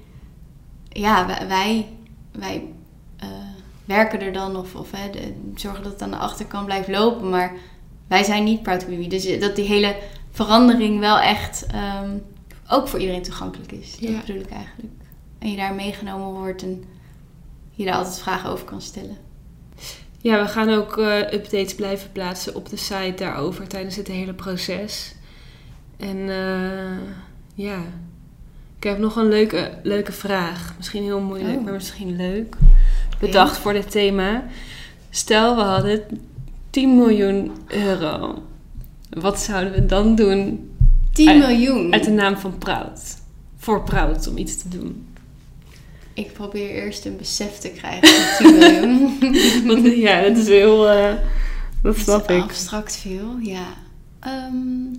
[0.90, 1.88] Ja, wij,
[2.32, 2.64] wij,
[3.86, 7.30] werken er dan of, of hè, de- zorgen dat het aan de achterkant blijft lopen.
[7.30, 7.52] Maar
[8.08, 9.08] wij zijn niet Proud to be Me.
[9.08, 9.96] Dus dat die hele
[10.32, 12.10] verandering wel echt ehm,
[12.70, 13.96] ook voor iedereen toegankelijk is.
[14.00, 14.12] Ja.
[14.12, 14.94] Dat bedoel ik eigenlijk.
[15.40, 16.84] En je daar meegenomen wordt en
[17.72, 19.18] je daar altijd vragen over kan stellen.
[20.22, 24.34] Ja, we gaan ook eh, updates blijven plaatsen op de site daarover tijdens het hele
[24.34, 25.16] proces.
[25.98, 26.98] En eh,
[27.56, 27.78] ja,
[28.78, 30.74] ik heb nog een leuke, leuke vraag.
[30.78, 31.64] Misschien heel moeilijk, Oh.
[31.64, 32.56] maar misschien leuk.
[33.20, 34.44] Bedacht voor dit thema.
[35.10, 36.02] Stel, we hadden
[36.70, 38.44] 10 miljoen euro.
[39.10, 40.70] Wat zouden we dan doen
[41.14, 41.94] 10 Uit- miljoen.
[41.94, 43.18] uit de naam van Proud?
[43.58, 45.08] Voor Proud om iets te doen.
[46.14, 49.18] Ik probeer eerst een besef te krijgen van 10 miljoen.
[49.68, 50.90] Want ja, dat is heel.
[50.90, 51.14] eh,
[51.82, 52.44] dat snap Dat ik.
[52.44, 53.66] Abstract veel, ja.
[54.20, 54.94] Ehm,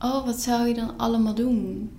[0.00, 1.90] oh, wat zou je dan allemaal doen?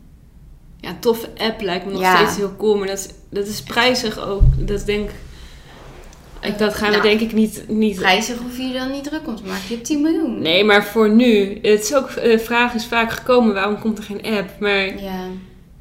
[0.91, 2.15] Ja, toffe app lijkt me nog Ja.
[2.15, 2.77] steeds heel cool.
[2.77, 4.41] Maar dat is, dat is prijzig ook.
[4.67, 5.09] Dat denk
[6.41, 6.57] ik...
[6.57, 7.63] Dat gaan we Nou, denk ik niet...
[7.67, 9.63] niet Prijzig hoef je dan niet druk om te maken.
[9.67, 10.41] Je hebt 10 miljoen.
[10.41, 11.53] Nee, maar voor nu.
[11.61, 14.59] Het is ook, de vraag is vaak gekomen, waarom komt er geen app?
[14.59, 15.23] Maar Ja.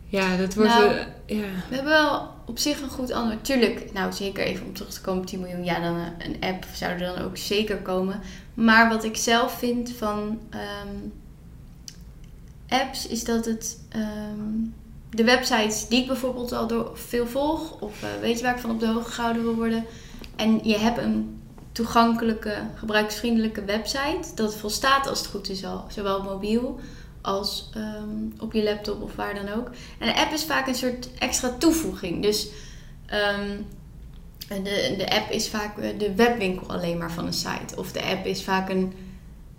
[0.09, 0.70] ja, dat wordt...
[0.70, 1.44] Nou, eh, ja.
[1.68, 3.44] We hebben wel op zich een goed antwoord.
[3.44, 5.64] Tuurlijk, nou zeker even om terug te komen op 10 miljoen.
[5.64, 8.20] Ja, dan eh, een app zou er dan ook zeker komen.
[8.55, 10.94] Maar wat ik zelf vind van ehm,
[12.83, 13.79] apps is dat het...
[13.88, 14.68] ehm,
[15.11, 17.81] de websites die ik bijvoorbeeld al door veel volg...
[17.81, 19.85] of eh, weet je waar ik van op de hoogte gehouden wil worden...
[20.37, 21.42] en je hebt een
[21.73, 24.35] toegankelijke, gebruiksvriendelijke website...
[24.35, 26.81] dat volstaat als het goed is al, zowel mobiel
[27.23, 29.70] als ehm, op je laptop of waar dan ook.
[29.99, 32.23] En een app is vaak een soort extra toevoeging.
[32.23, 32.49] Dus
[33.07, 33.57] ehm,
[34.49, 37.77] de, de app is vaak eh, de webwinkel alleen maar van een site.
[37.77, 38.92] Of de app is vaak een,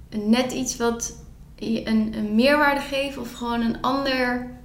[0.09, 1.15] een net iets wat
[1.55, 4.59] een, een meerwaarde geeft of gewoon een ander...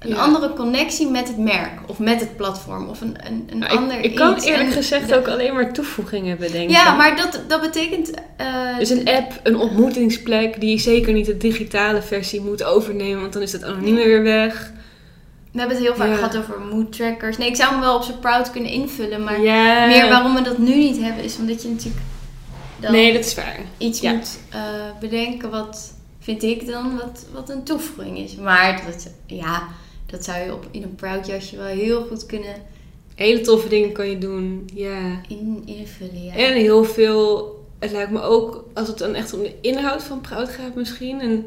[0.00, 0.16] Een Ja.
[0.16, 3.98] andere connectie met het merk of met het platform of een, een, een Nou, ander
[3.98, 4.44] ik, ik kan iets.
[4.44, 6.70] eerlijk En gezegd de- ook alleen maar toevoegingen bedenken.
[6.70, 8.10] Ja, maar dat, dat betekent...
[8.36, 13.32] eh, Dus een app, een ontmoetingsplek die zeker niet de digitale versie moet overnemen, want
[13.32, 14.72] dan is dat anonieme weer weg.
[15.52, 16.14] We hebben het heel vaak Ja.
[16.14, 17.36] gehad over mood trackers.
[17.38, 20.58] Nee, ik zou hem wel op zijn proud kunnen invullen, maar meer waarom we dat
[20.58, 22.04] nu niet hebben is omdat je natuurlijk
[22.80, 23.58] dan Nee, dat is waar.
[23.78, 24.12] iets ja.
[24.12, 24.60] moet eh,
[25.00, 28.34] bedenken wat vind ik dan wat, wat een toevoeging is.
[28.36, 29.62] Maar dat, ja,
[30.10, 32.54] dat zou je op, in een proud jasje wel heel goed kunnen
[33.20, 34.68] Hele toffe dingen kan je doen.
[34.74, 35.20] Ja.
[35.28, 36.24] in, invullen.
[36.24, 36.34] Ja.
[36.34, 40.20] En heel veel, het lijkt me ook, als het dan echt om de inhoud van
[40.20, 41.46] Proud gaat misschien, een,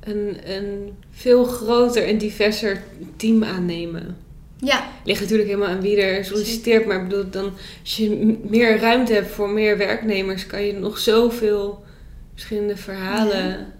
[0.00, 2.82] een, een veel groter en diverser
[3.16, 4.16] team aannemen.
[4.56, 8.78] ja, Ligt natuurlijk helemaal aan wie er solliciteert, maar ik bedoel, dan, als je meer
[8.78, 11.84] ruimte hebt voor meer werknemers, kan je nog zoveel
[12.34, 13.72] verschillende verhalen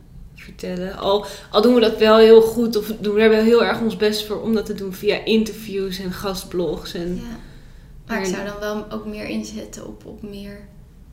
[0.46, 0.96] vertellen.
[0.98, 3.80] Al, al doen we dat wel heel goed, of doen we er wel heel erg
[3.80, 6.94] ons best voor om dat te doen via interviews en gastblogs.
[6.94, 7.38] En, ja.
[8.06, 10.68] Maar ik zou dan wel ook meer inzetten op, op meer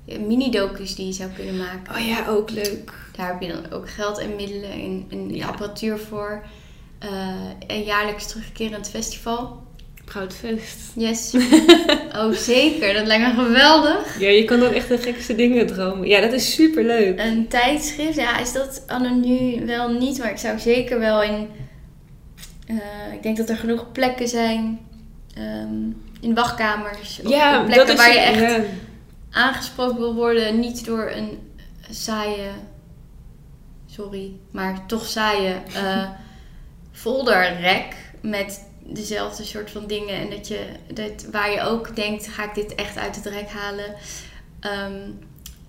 [0.05, 1.95] mini-docus die je zou kunnen maken.
[1.95, 2.93] Oh ja, ook leuk.
[3.15, 5.47] Daar heb je dan ook geld en middelen en, en Ja.
[5.47, 6.43] apparatuur voor.
[6.99, 7.09] Eh,
[7.67, 9.63] een jaarlijks terugkerend festival.
[10.05, 10.77] Proudfest.
[10.95, 11.33] Yes.
[12.19, 12.93] oh, zeker.
[12.93, 14.19] Dat lijkt me geweldig.
[14.19, 16.07] Ja, je kan dan echt de gekste dingen dromen.
[16.07, 17.19] Ja, dat is super leuk.
[17.19, 18.83] Een tijdschrift, ja, is dat
[19.21, 20.17] nu wel niet.
[20.17, 21.47] Maar ik zou zeker wel in...
[22.67, 24.79] eh, ik denk dat er genoeg plekken zijn.
[25.35, 25.73] ehm,
[26.21, 27.19] in wachtkamers.
[27.23, 28.63] Of Ja, op plekken dat is waar je echt ja.
[29.31, 30.59] aangesproken wil worden.
[30.59, 31.37] Niet door een
[31.89, 32.49] saaie...
[33.85, 36.09] Sorry, maar toch saaie eh
[37.03, 40.15] folderrek met dezelfde soort van dingen.
[40.15, 43.49] En dat je, dat, waar je ook denkt, ga ik dit echt uit het rek
[43.49, 43.95] halen?
[44.59, 45.09] Ehm,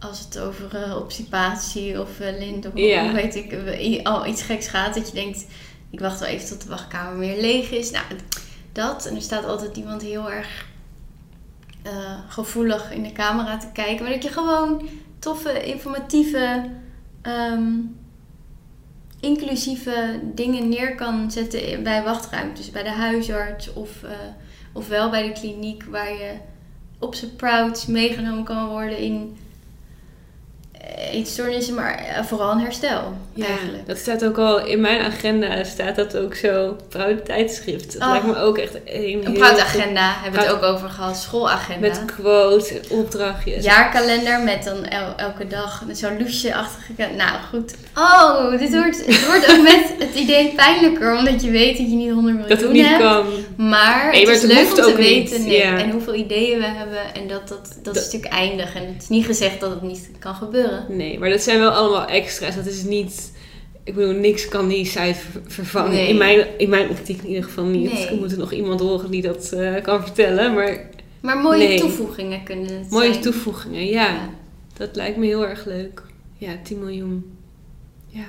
[0.01, 3.13] als het over obstipatie of uh, lint of Ja.
[3.13, 4.95] weet ik, eh, al iets geks gaat.
[4.95, 5.47] Dat je denkt,
[5.91, 7.91] ik wacht wel even tot de wachtkamer weer leeg is.
[7.91, 8.05] Nou,
[8.73, 9.07] dat.
[9.07, 10.67] En er staat altijd iemand heel erg
[12.29, 14.05] gevoelig in de camera te kijken.
[14.05, 16.71] Maar dat je gewoon toffe, informatieve,
[17.23, 17.71] ehm,
[19.25, 22.71] inclusieve dingen neer kan zetten bij wachtruimtes.
[22.71, 24.11] Bij de huisarts of, eh,
[24.73, 26.33] of wel bij de kliniek waar je
[26.99, 29.44] op zijn proud meegenomen kan worden in eh,
[31.15, 33.87] eetstoornissen, maar eh, vooral een herstel Ja, eigenlijk.
[33.87, 36.77] dat staat ook al in mijn agenda, staat dat ook zo.
[37.25, 37.93] Tijdschrift.
[37.93, 38.11] Dat Oh.
[38.11, 41.17] lijkt me ook echt een, Een heel proudagenda hebben we het ook over gehad.
[41.17, 41.89] Schoolagenda.
[41.89, 43.65] Met quotes, opdrachtjes.
[43.65, 46.93] jaarkalender met dan el- elke dag zo'n loesje-achtige...
[47.17, 47.75] Nou, goed.
[47.97, 51.17] Oh, dit wordt, het wordt ook met het idee pijnlijker.
[51.17, 53.03] Omdat je weet dat je niet 100 miljoen dat het niet hebt.
[53.03, 53.27] kan.
[53.57, 55.79] Maar het is het leuk om te ook weten niet, nee, ja.
[55.79, 56.99] en hoeveel ideeën we hebben.
[57.15, 58.75] En dat, dat, dat, is Dat- natuurlijk eindig.
[58.75, 60.85] En het is niet gezegd dat het niet kan gebeuren.
[60.89, 62.55] Nee, maar dat zijn wel allemaal extra's.
[62.55, 63.33] Dat is niet...
[63.85, 65.91] Ik bedoel, niks kan die site ver- vervangen.
[65.93, 66.09] Nee.
[66.09, 67.93] In, mijn, in mijn optiek in ieder geval niet.
[67.93, 68.07] Nee.
[68.07, 70.55] Er moet er nog iemand horen die dat eh, kan vertellen.
[70.55, 70.89] Maar
[71.21, 71.81] Maar mooie Nee.
[71.81, 73.23] toevoegingen kunnen het mooie zijn.
[73.23, 74.07] toevoegingen, ja.
[74.09, 74.29] Ja.
[74.77, 76.03] Dat lijkt me heel erg leuk.
[76.39, 77.37] Ja, 10 miljoen.
[78.07, 78.25] Ja.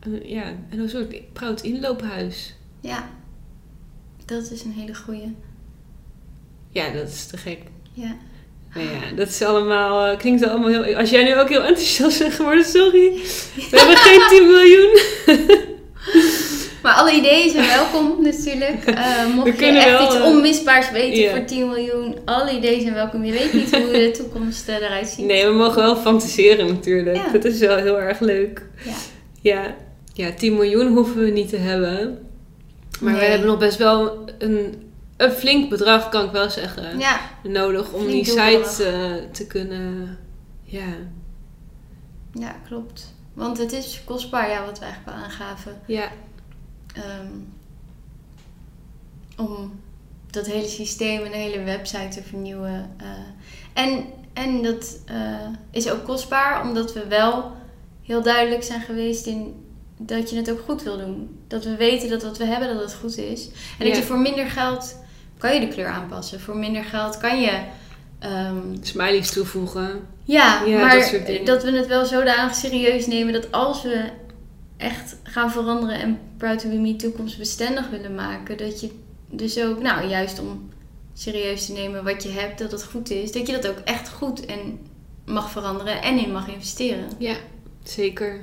[0.00, 2.54] En, ja, en een soort proud inloophuis.
[2.80, 3.08] Ja,
[4.24, 5.34] dat is een hele goeie.
[6.70, 7.58] Ja, dat is te gek.
[7.92, 8.16] Ja.
[8.74, 10.96] Nou ja, dat is allemaal, eh, klinkt allemaal heel...
[10.96, 13.12] Als jij nu ook heel enthousiast bent geworden, sorry.
[13.70, 14.98] We hebben geen 10 miljoen.
[16.82, 18.84] Maar alle ideeën zijn welkom natuurlijk.
[18.84, 22.80] Eh, mocht We je echt wel, iets eh, onmisbaars weten voor 10 miljoen, alle ideeën
[22.80, 23.24] zijn welkom.
[23.24, 25.26] Je weet niet hoe de toekomst eruit ziet.
[25.26, 27.16] Nee, we mogen wel fantaseren natuurlijk.
[27.16, 27.32] Ja.
[27.32, 28.66] Dat is wel heel erg leuk.
[28.84, 28.92] Ja.
[29.40, 29.76] Ja,
[30.14, 32.18] ja 10 miljoen hoeven we niet te hebben.
[33.00, 34.81] Maar we hebben nog best wel een,
[35.22, 40.18] een flink bedrag, kan ik wel zeggen, Ja, nodig om die site eh, te kunnen...
[40.62, 40.94] Ja.
[42.32, 43.14] ja, klopt.
[43.34, 45.80] Want het is kostbaar, ja, wat we eigenlijk wel aangaven.
[45.86, 46.08] Ja,
[46.94, 47.26] Ehm,
[49.36, 49.80] om
[50.30, 52.90] dat hele systeem en de hele website te vernieuwen.
[52.96, 53.06] eh.
[53.84, 57.52] en, en dat eh, is ook kostbaar, omdat we wel
[58.02, 59.64] heel duidelijk zijn geweest in
[59.98, 61.38] dat je het ook goed wil doen.
[61.46, 63.48] Dat we weten dat wat we hebben, dat het goed is.
[63.78, 63.92] En Ja.
[63.92, 64.96] dat je voor minder geld
[65.42, 66.40] kan je de kleur aanpassen.
[66.40, 67.62] Voor minder geld kan je...
[68.18, 70.06] ehm, smileys toevoegen.
[70.24, 71.44] ja, Ja, maar dat soort dingen.
[71.44, 74.10] dat we het wel zodanig serieus nemen dat als we
[74.76, 78.90] echt gaan veranderen en Proud to be Me toekomstbestendig willen maken, dat je
[79.30, 80.70] dus ook, nou juist om
[81.14, 84.08] serieus te nemen wat je hebt, dat het goed is, dat je dat ook echt
[84.08, 84.78] goed en
[85.26, 87.04] mag veranderen en in mag investeren.
[87.18, 87.34] Ja,
[87.82, 88.40] zeker.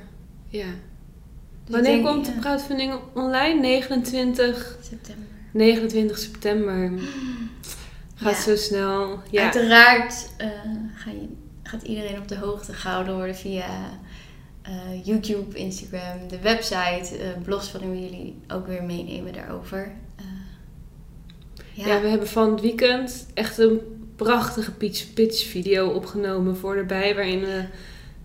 [0.48, 0.66] Ja.
[0.66, 3.60] Dus Wanneer denk, komt de ja, crowdfunding online?
[3.60, 5.26] 29, september?
[5.52, 6.92] 29 september.
[8.16, 8.42] Gaat Ja.
[8.42, 9.20] zo snel.
[9.32, 9.44] Ja.
[9.44, 10.48] Uiteraard eh,
[10.96, 11.28] ga je,
[11.64, 13.68] gaat iedereen op de hoogte gehouden worden via
[14.62, 19.92] eh, YouTube, Instagram, de website, eh, blogs waarin we jullie ook weer meenemen daarover.
[21.74, 23.80] Ja, Ja, we hebben van het weekend echt een
[24.16, 27.16] prachtige pitch, pitch video opgenomen voor erbij.
[27.16, 27.64] Waarin we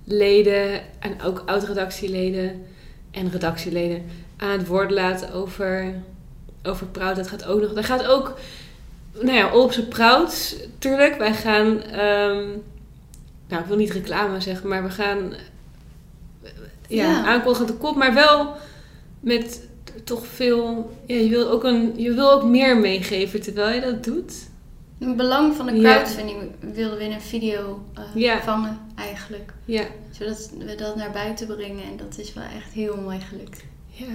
[0.04, 2.62] leden en ook oud-redactieleden
[3.10, 4.02] en redactieleden
[4.36, 5.94] aan het woord laten over,
[6.64, 7.16] over Proud.
[7.16, 7.72] Dat gaat ook nog.
[7.72, 8.38] Dat gaat ook,
[9.12, 11.16] nou ja, op zijn Proud, tuurlijk.
[11.18, 12.46] Wij gaan, ehm,
[13.48, 15.32] nou ik wil niet reclame zeggen, maar we gaan
[16.42, 16.50] eh,
[16.88, 17.24] ja, Ja.
[17.24, 18.56] aankondigen de kop, maar wel
[19.20, 19.68] met
[20.04, 20.96] toch veel.
[21.06, 24.32] Ja, je wil ook een, je wil ook meer meegeven terwijl je dat doet.
[24.98, 25.92] het belang van de Ja.
[25.94, 27.82] crowdfunding wilden we in een video
[28.14, 28.42] Ja.
[28.42, 29.52] vangen eigenlijk.
[29.64, 29.84] Ja.
[30.10, 33.64] Zodat we dat naar buiten brengen en dat is wel echt heel mooi gelukt.
[33.90, 34.06] ja.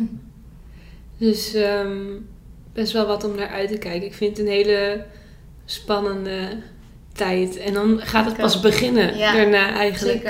[1.17, 2.07] Dus ehm,
[2.73, 4.07] best wel wat om naar uit te kijken.
[4.07, 5.05] Ik vind het een hele
[5.65, 6.57] spannende
[7.13, 7.57] tijd.
[7.57, 10.21] En dan gaat het pas beginnen Ja, daarna eigenlijk.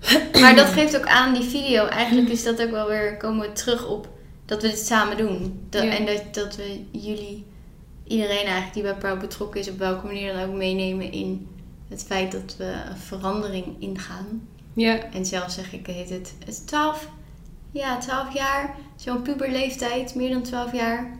[0.00, 0.40] Zeker.
[0.40, 1.86] maar dat geeft ook aan die video.
[1.86, 4.08] Eigenlijk is dat ook wel weer, komen we terug op
[4.44, 5.66] dat we dit samen doen.
[5.68, 5.96] Dat, Ja.
[5.96, 7.44] En dat, dat we jullie,
[8.06, 11.48] iedereen eigenlijk die bij Proud betrokken is, op welke manier dan ook meenemen in
[11.88, 14.48] het feit dat we een verandering ingaan.
[14.74, 17.08] Ja, En zelf zeg ik, heet het, het is 12,
[17.70, 21.18] ja, 12 jaar, zo'n puberleeftijd, meer dan 12 jaar.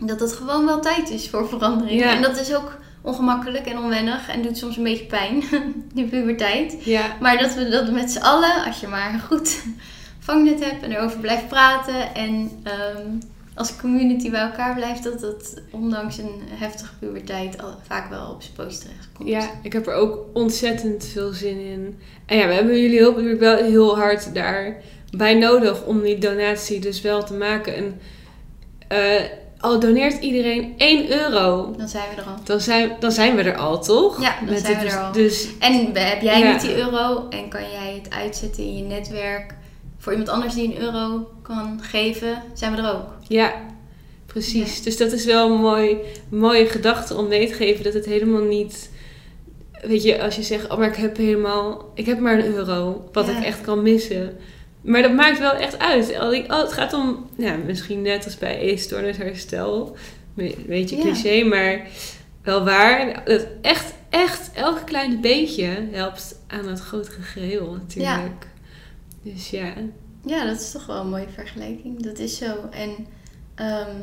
[0.00, 2.00] Dat het gewoon wel tijd is voor verandering.
[2.00, 2.14] Ja.
[2.16, 5.42] En dat is ook ongemakkelijk en onwennig en doet soms een beetje pijn,
[5.94, 6.76] die puberteit.
[6.84, 9.62] ja, Maar dat we dat met z'n allen, als je maar een goed
[10.18, 13.06] vangnet hebt en erover blijft praten en ehm,
[13.54, 18.42] als community bij elkaar blijft, dat dat ondanks een heftige puberteit al, vaak wel op
[18.42, 19.28] zijn post terecht komt.
[19.28, 21.98] ja, ik heb er ook ontzettend veel zin in.
[22.26, 26.80] En ja, we hebben jullie hulp natuurlijk wel heel hard daarbij nodig om die donatie
[26.80, 27.76] dus wel te maken.
[27.76, 28.00] En
[28.88, 29.22] eh,
[29.64, 32.34] al doneert iedereen 1 euro, Dan zijn we er al.
[32.44, 34.20] dan zijn, dan zijn we er al, toch?
[34.22, 35.12] Ja, dan zijn we er al.
[35.12, 36.52] Dus En heb jij Ja.
[36.52, 39.54] niet die euro en kan jij het uitzetten in je netwerk
[39.98, 43.06] voor iemand anders die een euro kan geven, zijn we er ook.
[43.28, 43.52] Ja,
[44.26, 44.82] precies.
[44.82, 45.96] Dus dat is wel een mooi,
[46.28, 47.84] mooie gedachte om mee te geven.
[47.84, 48.90] Dat het helemaal niet...
[49.82, 51.90] Weet je, als je zegt, oh maar ik heb helemaal...
[51.94, 53.38] Ik heb maar een euro, wat Ja.
[53.38, 54.36] ik echt kan missen.
[54.84, 56.14] Maar dat maakt wel echt uit.
[56.18, 59.96] Al die- Oh, het gaat om, ja, misschien net als bij eetstoornisherstel.
[60.36, 61.02] Een beetje Ja.
[61.02, 61.86] cliché, maar
[62.42, 63.24] wel waar.
[63.24, 68.46] Dat echt, echt elk kleine beetje helpt aan het grotere geheel natuurlijk.
[69.22, 69.72] Dus ja,
[70.26, 72.02] Ja, dat is toch wel een mooie vergelijking.
[72.02, 72.54] Dat is zo.
[72.70, 72.90] En
[73.54, 73.96] ehm,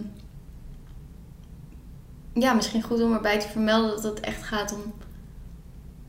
[2.34, 4.94] ja, misschien goed om erbij te vermelden dat het echt gaat om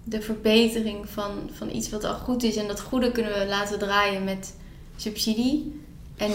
[0.04, 2.56] de verbetering van, van iets wat al goed is.
[2.56, 4.54] En dat goede kunnen we laten draaien met
[5.02, 5.80] subsidie.
[6.16, 6.30] En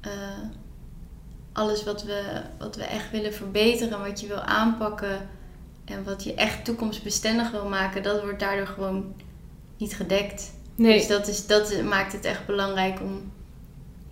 [0.00, 0.10] eh,
[1.52, 5.28] alles wat we, wat we echt willen verbeteren, wat je wil aanpakken
[5.84, 9.14] en wat je echt toekomstbestendig wil maken, dat wordt daardoor gewoon
[9.76, 10.52] niet gedekt.
[10.74, 10.98] nee.
[10.98, 13.32] Dus dat, is, dat maakt het echt belangrijk om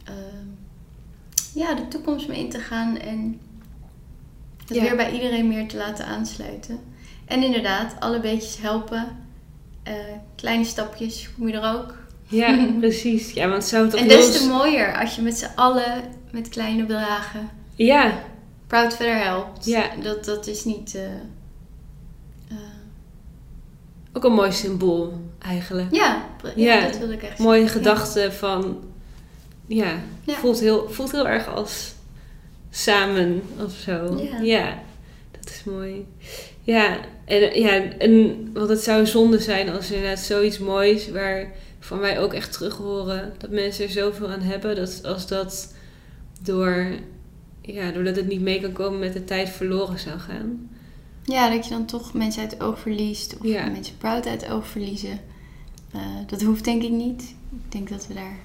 [0.05, 0.47] ehm,
[1.55, 3.41] ja, de toekomst mee in te gaan en
[4.67, 4.83] het Ja.
[4.83, 6.81] weer bij iedereen meer te laten aansluiten.
[7.25, 9.17] En inderdaad, alle beetjes helpen.
[9.83, 9.95] Eh,
[10.35, 11.95] kleine stapjes kom je er ook.
[12.29, 13.33] Ja, precies.
[13.33, 16.85] Ja, want zou toch En des te mooier als je met z'n allen met kleine
[16.85, 18.23] bedragen Ja,
[18.67, 19.65] Proud verder helpt.
[19.65, 19.91] Ja.
[20.03, 20.95] Dat, dat is niet...
[20.95, 21.03] eh,
[22.49, 22.57] eh,
[24.13, 25.95] ook een mooi symbool eigenlijk.
[25.95, 26.81] ja, ja, Ja.
[26.87, 27.79] dat wilde ik echt Mooie zeggen.
[27.79, 28.79] gedachte van...
[29.67, 29.93] Ja,
[30.25, 30.35] Ja.
[30.35, 31.95] Voelt, heel, voelt heel erg als
[32.71, 34.21] samen of zo.
[34.43, 34.79] Ja.
[35.41, 36.07] dat is mooi.
[36.63, 41.11] Ja, en, ja, en want het zou zonde zijn als er inderdaad zoiets moois...
[41.11, 41.53] waar
[41.87, 44.77] van wij ook echt terug horen dat mensen er zoveel aan hebben...
[44.77, 45.75] dat als dat
[46.43, 46.87] door...
[47.61, 50.71] Ja, doordat het niet mee kan komen met de tijd verloren zou gaan.
[51.25, 53.37] Ja, dat je dan toch mensen uit het oog verliest.
[53.39, 53.67] Of Ja.
[53.67, 55.21] mensen proud uit het oog verliezen.
[55.93, 57.23] eh, dat hoeft denk ik niet.
[57.51, 58.37] Ik denk dat we daar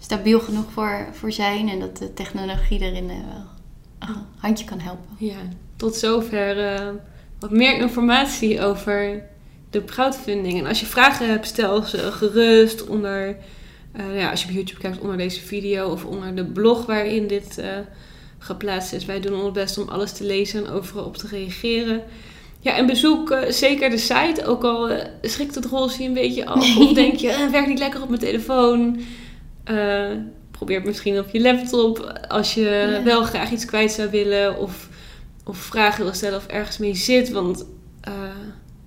[0.00, 3.16] stabiel genoeg voor, voor zijn en dat de technologie erin eh,
[3.98, 5.06] wel een handje kan helpen.
[5.18, 5.38] Ja,
[5.76, 6.88] tot zover eh,
[7.38, 9.22] wat meer informatie over
[9.70, 10.58] de crowdfunding.
[10.58, 13.36] En als je vragen hebt, stel ze gerust onder,
[13.92, 17.26] eh, ja, als je op YouTube kijkt, onder deze video of onder de blog waarin
[17.26, 17.68] dit eh,
[18.38, 19.04] geplaatst is.
[19.04, 22.02] Wij doen ons best om alles te lezen en overal op te reageren.
[22.60, 24.44] Ja, en bezoek eh, zeker de site.
[24.44, 24.90] Ook al
[25.22, 26.76] schrikt het roze een beetje af.
[26.78, 29.00] Of denk je, het werkt niet lekker op mijn telefoon.
[30.50, 32.20] Probeer het misschien op je laptop.
[32.28, 34.58] Als je wel graag iets kwijt zou willen.
[34.58, 34.88] Of,
[35.44, 37.30] of vragen wil stellen of ergens mee zit.
[37.30, 37.66] Want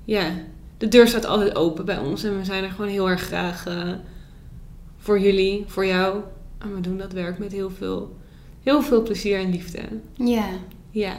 [0.05, 0.31] ja,
[0.83, 2.23] de deur staat altijd open bij ons.
[2.23, 3.91] En we zijn er gewoon heel erg graag eh,
[4.97, 6.21] voor jullie, voor jou.
[6.57, 8.15] En we doen dat werk met heel veel,
[8.63, 9.79] heel veel plezier en liefde.
[10.13, 10.45] Ja,
[10.91, 11.15] Ja,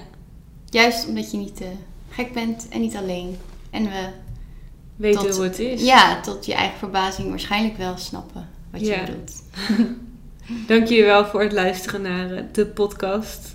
[0.70, 1.70] juist omdat je niet te
[2.10, 3.36] gek bent en niet alleen.
[3.70, 4.08] En we
[4.96, 5.84] weten Tot- hoe het is.
[5.84, 9.04] ja, tot je eigen verbazing waarschijnlijk wel snappen wat je Ja.
[9.04, 9.32] bedoelt.
[10.68, 13.53] Dank jullie wel voor het luisteren naar eh, de podcast.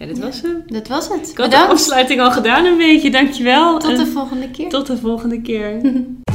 [0.00, 0.22] Ja, dit Ja.
[0.24, 0.62] was hem.
[0.66, 1.30] Dat was het.
[1.30, 3.10] Ik had de afsluiting al gedaan een beetje.
[3.10, 3.78] Dankjewel.
[3.78, 4.68] Tot de En volgende keer.
[4.68, 5.80] tot de volgende keer.